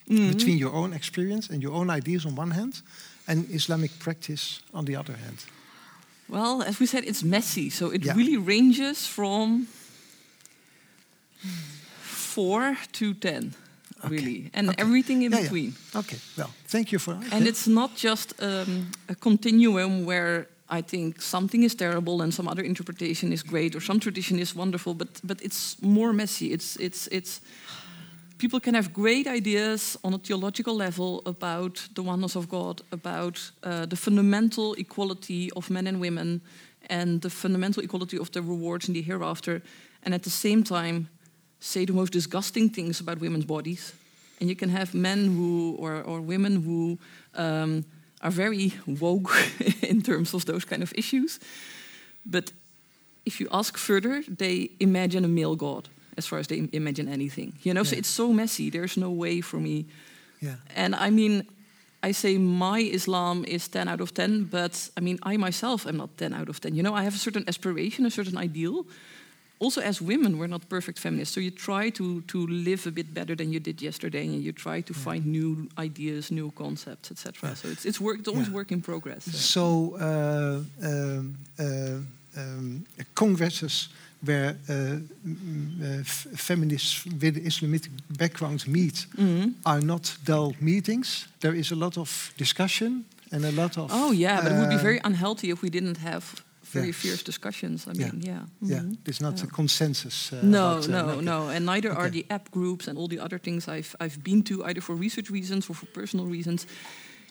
[0.09, 0.29] Mm-hmm.
[0.31, 2.81] between your own experience and your own ideas on one hand,
[3.27, 5.37] and Islamic practice on the other hand?
[6.27, 7.69] Well, as we said, it's messy.
[7.69, 8.17] So it Yeah.
[8.17, 9.67] really ranges from
[12.01, 13.13] 4 to
[14.01, 14.49] 10, really.
[14.53, 14.81] And Okay.
[14.81, 15.43] everything in Yeah, yeah.
[15.49, 15.73] between.
[15.95, 16.17] Okay.
[16.37, 17.17] Well, thank you for.
[17.31, 20.45] And it's not just um, a continuum where
[20.79, 24.55] I think something is terrible and some other interpretation is great or some tradition is
[24.55, 26.45] wonderful, but but it's more messy.
[26.45, 27.41] It's it's it's
[28.37, 33.51] people can have great ideas on a theological level about the oneness of God, about
[33.63, 36.41] uh, the fundamental equality of men and women,
[36.89, 39.61] and the fundamental equality of the rewards in the hereafter,
[40.03, 41.07] and at the same time
[41.61, 43.93] say the most disgusting things about women's bodies.
[44.39, 46.97] And you can have men who or, or women who
[47.35, 47.85] um,
[48.21, 49.31] are very woke
[49.81, 51.39] in terms of those kind of issues.
[52.25, 52.51] But
[53.25, 55.87] if you ask further, they imagine a male god
[56.17, 57.53] as far as they imagine anything.
[57.61, 58.69] You know, so it's so messy.
[58.69, 59.85] There's no way for me.
[60.41, 60.55] Yeah.
[60.75, 61.45] And I mean,
[62.03, 65.97] I say my Islam is 10 out of 10, but I mean, I myself am
[65.97, 66.73] not 10 out of 10.
[66.75, 68.85] You know, I have a certain aspiration, a certain ideal.
[69.61, 71.33] Also, as women, we're not perfect feminists.
[71.35, 74.51] So you try to, to live a bit better than you did yesterday, and you
[74.53, 77.55] try to find new ideas, new concepts, etc.
[77.55, 78.55] So it's, it's, work, it's always Yeah.
[78.55, 79.23] work in progress.
[79.25, 79.37] So.
[79.61, 83.89] So, uh, um, uh, um, congresses
[84.25, 84.73] where uh,
[85.27, 87.83] mm, uh, f- feminists with Islamic
[88.17, 89.53] background meet Mhm.
[89.63, 91.27] are not dull meetings.
[91.39, 93.89] There is a lot of discussion and a lot of.
[93.91, 96.23] Oh yeah, but it would be uh, very unhealthy if we didn't have
[96.71, 96.93] very yeah.
[96.93, 97.85] fierce discussions.
[97.87, 98.45] I mean, yeah.
[98.61, 98.97] Yeah, Mhm.
[99.03, 99.47] there's not Yeah.
[99.47, 100.31] a consensus.
[100.31, 101.25] Uh, No, about, uh, no, okay.
[101.25, 104.43] no, and neither are the app groups and all the other things I've I've been
[104.43, 106.65] to either for research reasons or for personal reasons.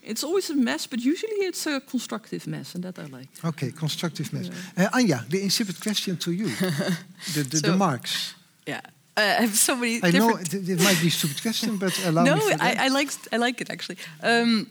[0.03, 3.28] It's always a mess, but usually it's a constructive mess, and that I like.
[3.45, 4.49] Okay, constructive mess.
[4.76, 6.47] Uh, Anya, the insipid question to you.
[7.34, 8.34] the, the, the marks.
[8.66, 8.80] Yeah.
[9.16, 12.22] I have so many I know it, it might be a stupid question, but allow
[12.24, 12.36] me no.
[12.61, 13.99] I, I like I like it actually.
[14.22, 14.66] Um,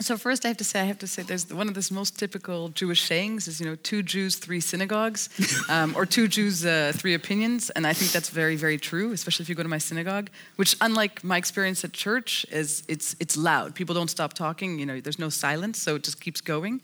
[0.00, 2.18] so first, I have to say, I have to say, there's one of the most
[2.18, 5.28] typical Jewish sayings is, you know, two Jews, three synagogues,
[5.68, 9.42] um, or two Jews, uh, three opinions, and I think that's very, very true, especially
[9.42, 10.30] if you go to my synagogue.
[10.56, 13.74] Which, unlike my experience at church, is it's it's loud.
[13.74, 14.78] People don't stop talking.
[14.78, 16.80] You know, there's no silence, so it just keeps going.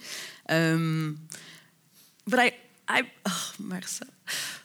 [0.50, 1.20] Um,
[2.26, 2.52] but I,
[2.88, 4.08] I, oh, Marcel,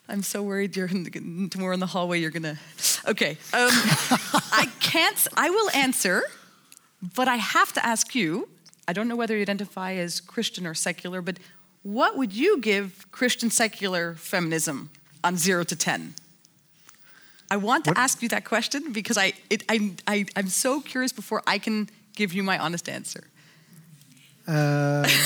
[0.09, 2.19] I'm so worried you're in the, tomorrow in the hallway.
[2.19, 2.57] You're gonna,
[3.07, 3.31] okay.
[3.53, 3.69] Um,
[4.51, 5.27] I can't.
[5.37, 6.23] I will answer,
[7.15, 8.49] but I have to ask you.
[8.87, 11.37] I don't know whether you identify as Christian or secular, but
[11.83, 14.89] what would you give Christian secular feminism
[15.23, 16.15] on zero to ten?
[17.51, 17.97] I want to What?
[17.97, 21.89] ask you that question because I, it, I, I, I'm so curious before I can
[22.15, 23.23] give you my honest answer.
[24.47, 25.07] Uh,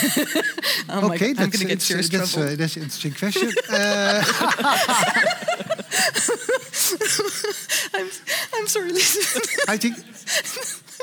[0.89, 2.53] Oh my okay, God, I'm that's, going to get serious that's, trouble.
[2.53, 3.51] uh, that's an interesting question.
[3.69, 4.23] uh,
[7.93, 8.09] I'm,
[8.53, 9.41] I'm sorry, Lisa.
[9.67, 9.95] I think,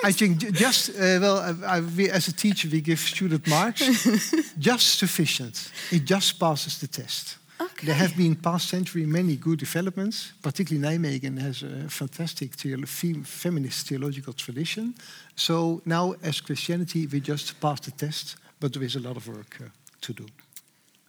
[0.05, 4.07] I think just uh, well, I, I, we, as a teacher, we give student marks
[4.59, 5.71] just sufficient.
[5.91, 7.39] It just passes the test.
[7.61, 7.87] Okay.
[7.87, 10.33] There have been past century many good developments.
[10.43, 14.95] Particularly Nijmegen has a fantastic theolo- fem- feminist theological tradition.
[15.37, 19.27] So now, as Christianity, we just pass the test, but there is a lot of
[19.29, 19.69] work uh,
[20.01, 20.27] to do.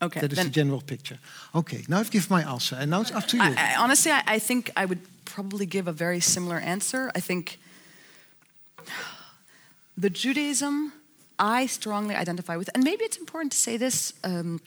[0.01, 0.19] Okay.
[0.19, 1.17] that is the general picture.
[1.53, 3.43] Okay, now I've given my answer, and now it's up to you.
[3.43, 7.11] I, I, honestly, I, I think I would probably give a very similar answer.
[7.15, 7.57] I think
[9.97, 10.93] the Judaism
[11.37, 14.61] I strongly identify with, and maybe it's important to say this, um,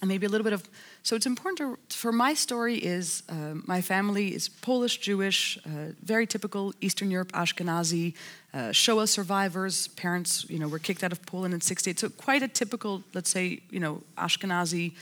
[0.00, 0.68] and maybe a little bit of.
[1.04, 5.92] So it's important to, for my story is um, my family is Polish Jewish, uh,
[6.04, 8.14] very typical Eastern Europe Ashkenazi,
[8.54, 9.88] uh, Shoah survivors.
[9.88, 11.98] Parents, you know, were kicked out of Poland in '68.
[11.98, 14.92] So quite a typical, let's say, you know, Ashkenazi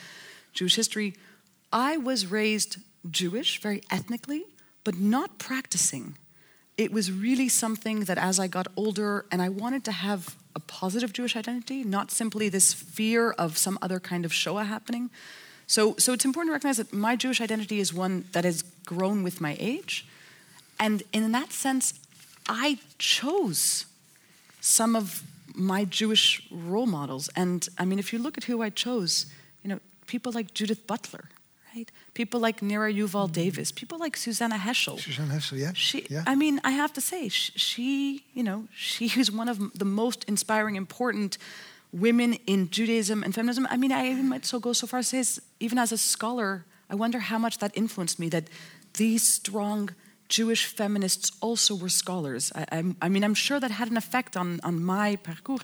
[0.54, 1.14] Jewish history.
[1.72, 2.78] I was raised
[3.10, 4.44] Jewish, very ethnically,
[4.84, 6.16] but not practicing.
[6.80, 10.60] It was really something that as I got older and I wanted to have a
[10.60, 15.10] positive Jewish identity, not simply this fear of some other kind of Shoah happening.
[15.66, 19.22] So, so it's important to recognize that my Jewish identity is one that has grown
[19.22, 20.06] with my age.
[20.78, 21.92] And in that sense,
[22.48, 23.84] I chose
[24.62, 25.22] some of
[25.54, 27.28] my Jewish role models.
[27.36, 29.26] And I mean, if you look at who I chose,
[29.62, 31.28] you know, people like Judith Butler,
[31.74, 31.90] right?
[32.14, 33.32] People like Nira Yuval mm-hmm.
[33.32, 34.98] Davis, people like Susannah Heschel.
[34.98, 35.72] Suzanne Hessel, yeah?
[35.74, 36.24] She, yeah?
[36.26, 39.84] I mean, I have to say, sh- she, you know, she is one of the
[39.84, 41.38] most inspiring, important
[41.92, 43.66] women in Judaism and feminism.
[43.70, 45.98] I mean, I even might so go so far as to say, even as a
[45.98, 48.28] scholar, I wonder how much that influenced me.
[48.28, 48.44] That
[48.94, 49.90] these strong
[50.28, 52.52] Jewish feminists also were scholars.
[52.54, 55.62] I, I mean, I'm sure that had an effect on on my parcours.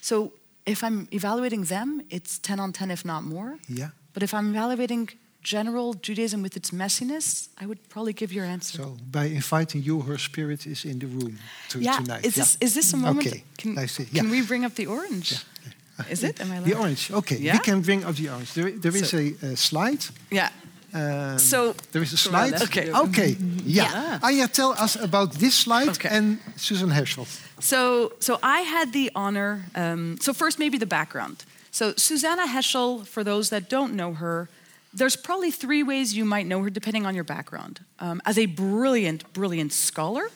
[0.00, 0.32] So,
[0.66, 3.58] if I'm evaluating them, it's ten on ten, if not more.
[3.68, 3.90] yeah.
[4.12, 5.08] But if I'm evaluating
[5.42, 8.78] general Judaism with its messiness, I would probably give your answer.
[8.78, 11.38] So by inviting you, her spirit is in the room
[11.68, 12.24] to, yeah, tonight.
[12.24, 13.26] is this is this a moment?
[13.26, 14.04] Okay, Can, I see.
[14.04, 15.32] can we bring up the orange?
[15.32, 16.10] Yeah.
[16.10, 16.40] Is it?
[16.40, 16.66] Am I allowed?
[16.66, 17.10] The orange.
[17.12, 17.52] Okay, Yeah?
[17.52, 18.52] we can bring up the orange.
[18.54, 20.04] There, there is So- a, uh, slide.
[20.30, 20.48] Yeah.
[20.94, 22.54] Um, So- there is a slide.
[22.62, 22.90] okay.
[22.92, 23.36] Okay.
[23.66, 23.90] Yeah.
[23.92, 24.18] Yeah.
[24.22, 26.08] Anya, tell us about this slide Okay.
[26.16, 27.26] and Susan Herschel.
[27.60, 29.64] So, so I had the honor.
[29.74, 31.44] Um, so first, maybe the background.
[31.70, 34.48] So Susannah Heschel, for those that don't know her,
[34.94, 37.80] there's probably three ways you might know her, depending on your background.
[37.98, 40.28] Um, as a brilliant, brilliant scholar.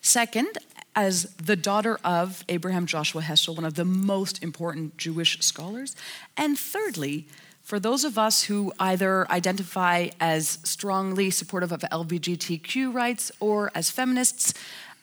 [0.00, 0.58] Second,
[0.94, 5.94] as the daughter of Abraham Joshua Heschel, one of the most important Jewish scholars.
[6.36, 7.26] And thirdly,
[7.62, 13.90] for those of us who either identify as strongly supportive of LGBTQ rights or as
[13.90, 14.54] feminists,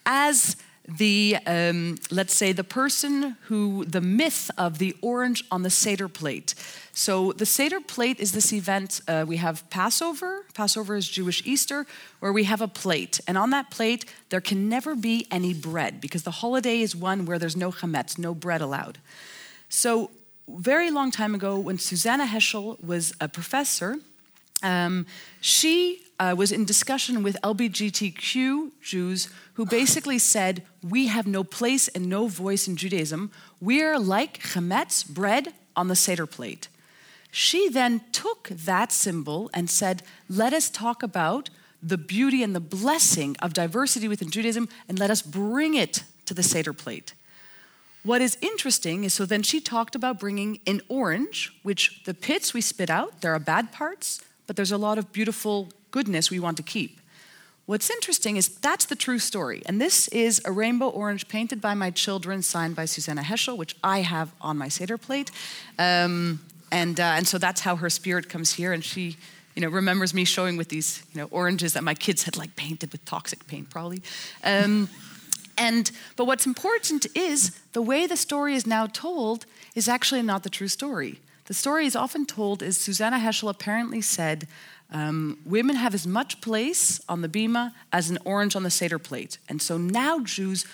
[0.05, 0.55] as
[0.87, 6.09] the um, let's say the person who the myth of the orange on the seder
[6.09, 6.55] plate.
[6.91, 10.45] So the seder plate is this event uh, we have passover.
[10.53, 11.85] Passover is jewish easter
[12.19, 13.21] where we have a plate.
[13.27, 17.25] And on that plate there can never be any bread because the holiday is one
[17.25, 18.97] where there's no chametz no bread allowed.
[19.69, 20.11] So
[20.49, 23.97] very long time ago when susannah heschel was a professor
[24.63, 25.05] um,
[25.41, 31.87] she uh, was in discussion with LGBTQ Jews who basically said, We have no place
[31.87, 33.31] and no voice in Judaism.
[33.59, 36.67] We're like chametz, bread, on the Seder plate.
[37.31, 41.49] She then took that symbol and said, Let us talk about
[41.81, 46.33] the beauty and the blessing of diversity within Judaism and let us bring it to
[46.33, 47.13] the Seder plate.
[48.03, 52.53] What is interesting is so then she talked about bringing in orange, which the pits
[52.53, 56.39] we spit out, there are bad parts, but there's a lot of beautiful goodness we
[56.39, 56.99] want to keep.
[57.65, 59.61] What's interesting is that's the true story.
[59.65, 63.77] And this is a rainbow orange painted by my children, signed by Susannah Heschel, which
[63.81, 65.31] I have on my Seder plate.
[65.79, 66.41] Um,
[66.71, 68.73] and, uh, and so that's how her spirit comes here.
[68.73, 69.15] And she
[69.55, 72.55] you know, remembers me showing with these, you know, oranges that my kids had like
[72.55, 74.01] painted with toxic paint, probably.
[74.43, 74.89] Um,
[75.57, 80.41] and but what's important is the way the story is now told is actually not
[80.41, 81.19] the true story.
[81.45, 84.47] The story is often told as Susannah Heschel apparently said.
[84.93, 88.99] Um, women have as much place on the bima as an orange on the Seder
[88.99, 89.39] plate.
[89.49, 90.65] And so now Jews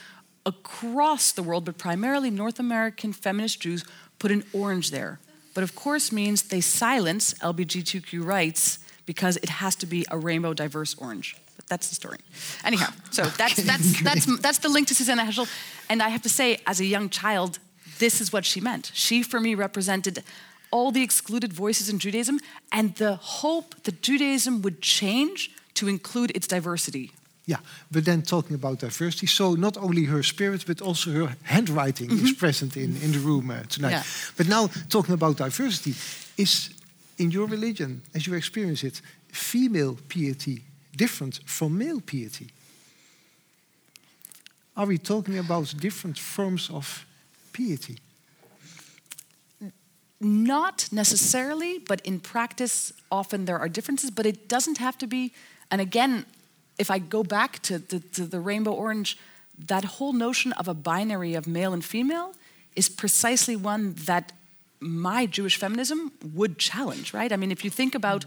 [0.46, 3.86] across the world, but primarily North American feminist Jews,
[4.20, 5.20] put an orange there.
[5.54, 10.54] But of course means they silence LGBTQ rights because it has to be a rainbow
[10.54, 11.36] diverse orange.
[11.56, 12.20] But that's the story.
[12.64, 15.50] Anyhow, so that's that's that's that's the link to Susannah Heschel.
[15.90, 17.60] And I have to say, as a young child,
[17.98, 18.92] this is what she meant.
[18.94, 20.24] She, for me, represented
[20.72, 22.40] all the excluded voices in Judaism
[22.72, 27.12] and the hope that Judaism would change to include its diversity.
[27.46, 27.58] Yeah,
[27.92, 32.34] but then talking about diversity, so not only her spirit, but also her handwriting is
[32.34, 33.92] present in, in the room uh, tonight.
[33.92, 34.04] Yeah.
[34.38, 35.96] But now, talking about diversity,
[36.38, 36.70] is
[37.18, 39.02] in your religion, as you experience it,
[39.32, 40.62] female piety
[40.96, 42.48] different from male piety?
[44.76, 47.06] Are we talking about different forms of
[47.54, 47.98] piety?
[50.22, 55.32] Not necessarily, but in practice, often there are differences, but it doesn't have to be.
[55.72, 56.26] And again,
[56.78, 59.18] if I go back to, to, to the rainbow orange,
[59.68, 62.34] that whole notion of a binary of male and female
[62.76, 64.32] is precisely one that
[64.80, 67.32] my Jewish feminism would challenge, right?
[67.32, 68.26] I mean, if you think about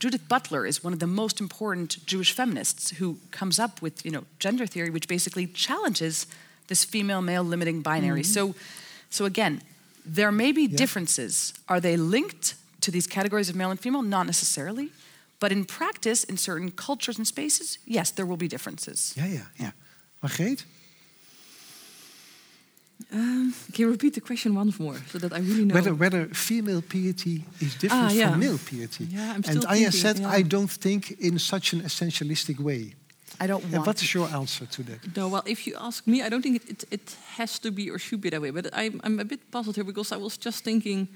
[0.00, 4.10] Judith Butler is one of the most important Jewish feminists who comes up with, you
[4.10, 6.26] know, gender theory, which basically challenges
[6.66, 8.22] this female-male limiting binary.
[8.22, 8.52] Mm-hmm.
[8.52, 8.54] So,
[9.10, 9.62] so again,
[10.04, 11.52] there may be differences.
[11.68, 14.02] Are they linked to these categories of male and female?
[14.02, 14.90] Not necessarily.
[15.40, 19.12] But in practice, in certain cultures and spaces, yes, there will be differences.
[19.16, 19.70] Yeah, yeah, yeah.
[20.22, 20.64] Margreet?
[23.12, 25.74] Um, can you repeat the question once more so that I really know?
[25.74, 28.30] Whether, whether female piety is different Ah, yeah.
[28.30, 29.04] from male piety.
[29.10, 30.28] Yeah, I'm still Aya thinking, said, yeah.
[30.30, 32.94] I don't think in such an essentialistic way.
[33.42, 35.16] I don't And what is your answer to that?
[35.16, 37.90] No, well, if you ask me, I don't think it, it, it has to be
[37.90, 38.50] or should be that way.
[38.50, 41.08] But I'm, I'm a bit puzzled here because I was just thinking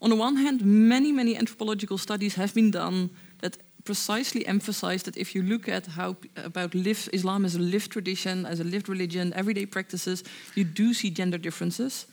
[0.00, 3.10] on the one hand, many, many anthropological studies have been done
[3.40, 7.90] that precisely emphasize that if you look at how about live, Islam as a lived
[7.90, 10.24] tradition, as a lived religion, everyday practices,
[10.54, 12.06] you do see gender differences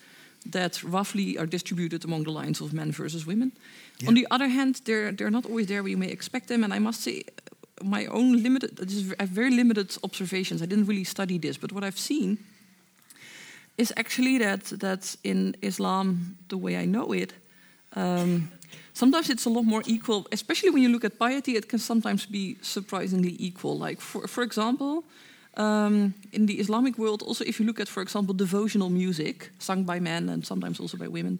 [0.45, 3.51] that roughly are distributed among the lines of men versus women.
[4.07, 6.63] On the other hand, they're, they're not always there where you may expect them.
[6.63, 7.23] And I must say,
[7.83, 8.79] my own limited,
[9.19, 10.61] I have very limited observations.
[10.61, 12.37] I didn't really study this, but what I've seen
[13.77, 17.33] is actually that that in Islam, the way I know it,
[17.95, 18.49] um,
[18.93, 20.25] sometimes it's a lot more equal.
[20.31, 23.77] Especially when you look at piety, it can sometimes be surprisingly equal.
[23.77, 25.03] Like for for example,
[25.57, 29.85] um, in the Islamic world, also if you look at, for example, devotional music sung
[29.85, 31.39] by men and sometimes also by women,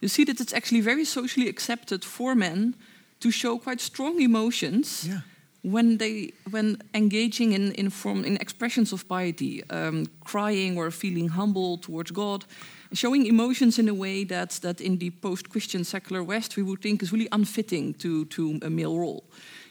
[0.00, 2.74] you see that it's actually very socially accepted for men
[3.20, 5.20] to show quite strong emotions Yeah.
[5.62, 11.28] When they when engaging in in form in expressions of piety, um, crying or feeling
[11.28, 12.44] humble towards God,
[12.92, 17.02] showing emotions in a way that that in the post-Christian secular West we would think
[17.02, 19.24] is really unfitting to to a male role,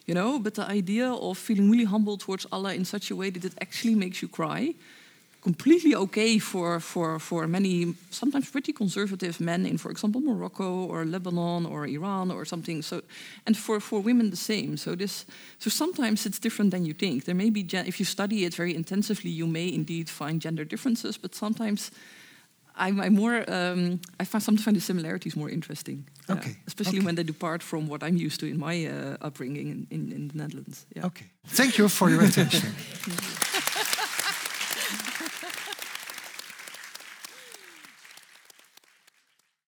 [0.05, 0.39] you know.
[0.39, 3.53] But the idea of feeling really humble towards Allah in such a way that it
[3.61, 4.73] actually makes you cry,
[5.45, 11.05] completely okay for, for, for many, sometimes pretty conservative men in, for example, Morocco or
[11.05, 12.81] Lebanon or Iran or something.
[12.81, 13.03] So,
[13.45, 14.75] and for, for women the same.
[14.75, 15.25] So this,
[15.59, 17.25] so sometimes it's different than you think.
[17.25, 20.65] There may be, gen- if you study it very intensively, you may indeed find gender
[20.65, 21.91] differences, but sometimes.
[22.77, 23.37] I'm, I'm more.
[23.47, 26.03] Um, I find sometimes find the similarities more interesting.
[26.27, 26.35] Yeah.
[26.35, 27.05] Okay, especially okay.
[27.05, 30.27] when they depart from what I'm used to in my uh, upbringing in, in, in
[30.27, 30.85] the Netherlands.
[30.93, 31.05] Yeah.
[31.05, 31.27] Okay.
[31.45, 32.69] Thank you for your attention.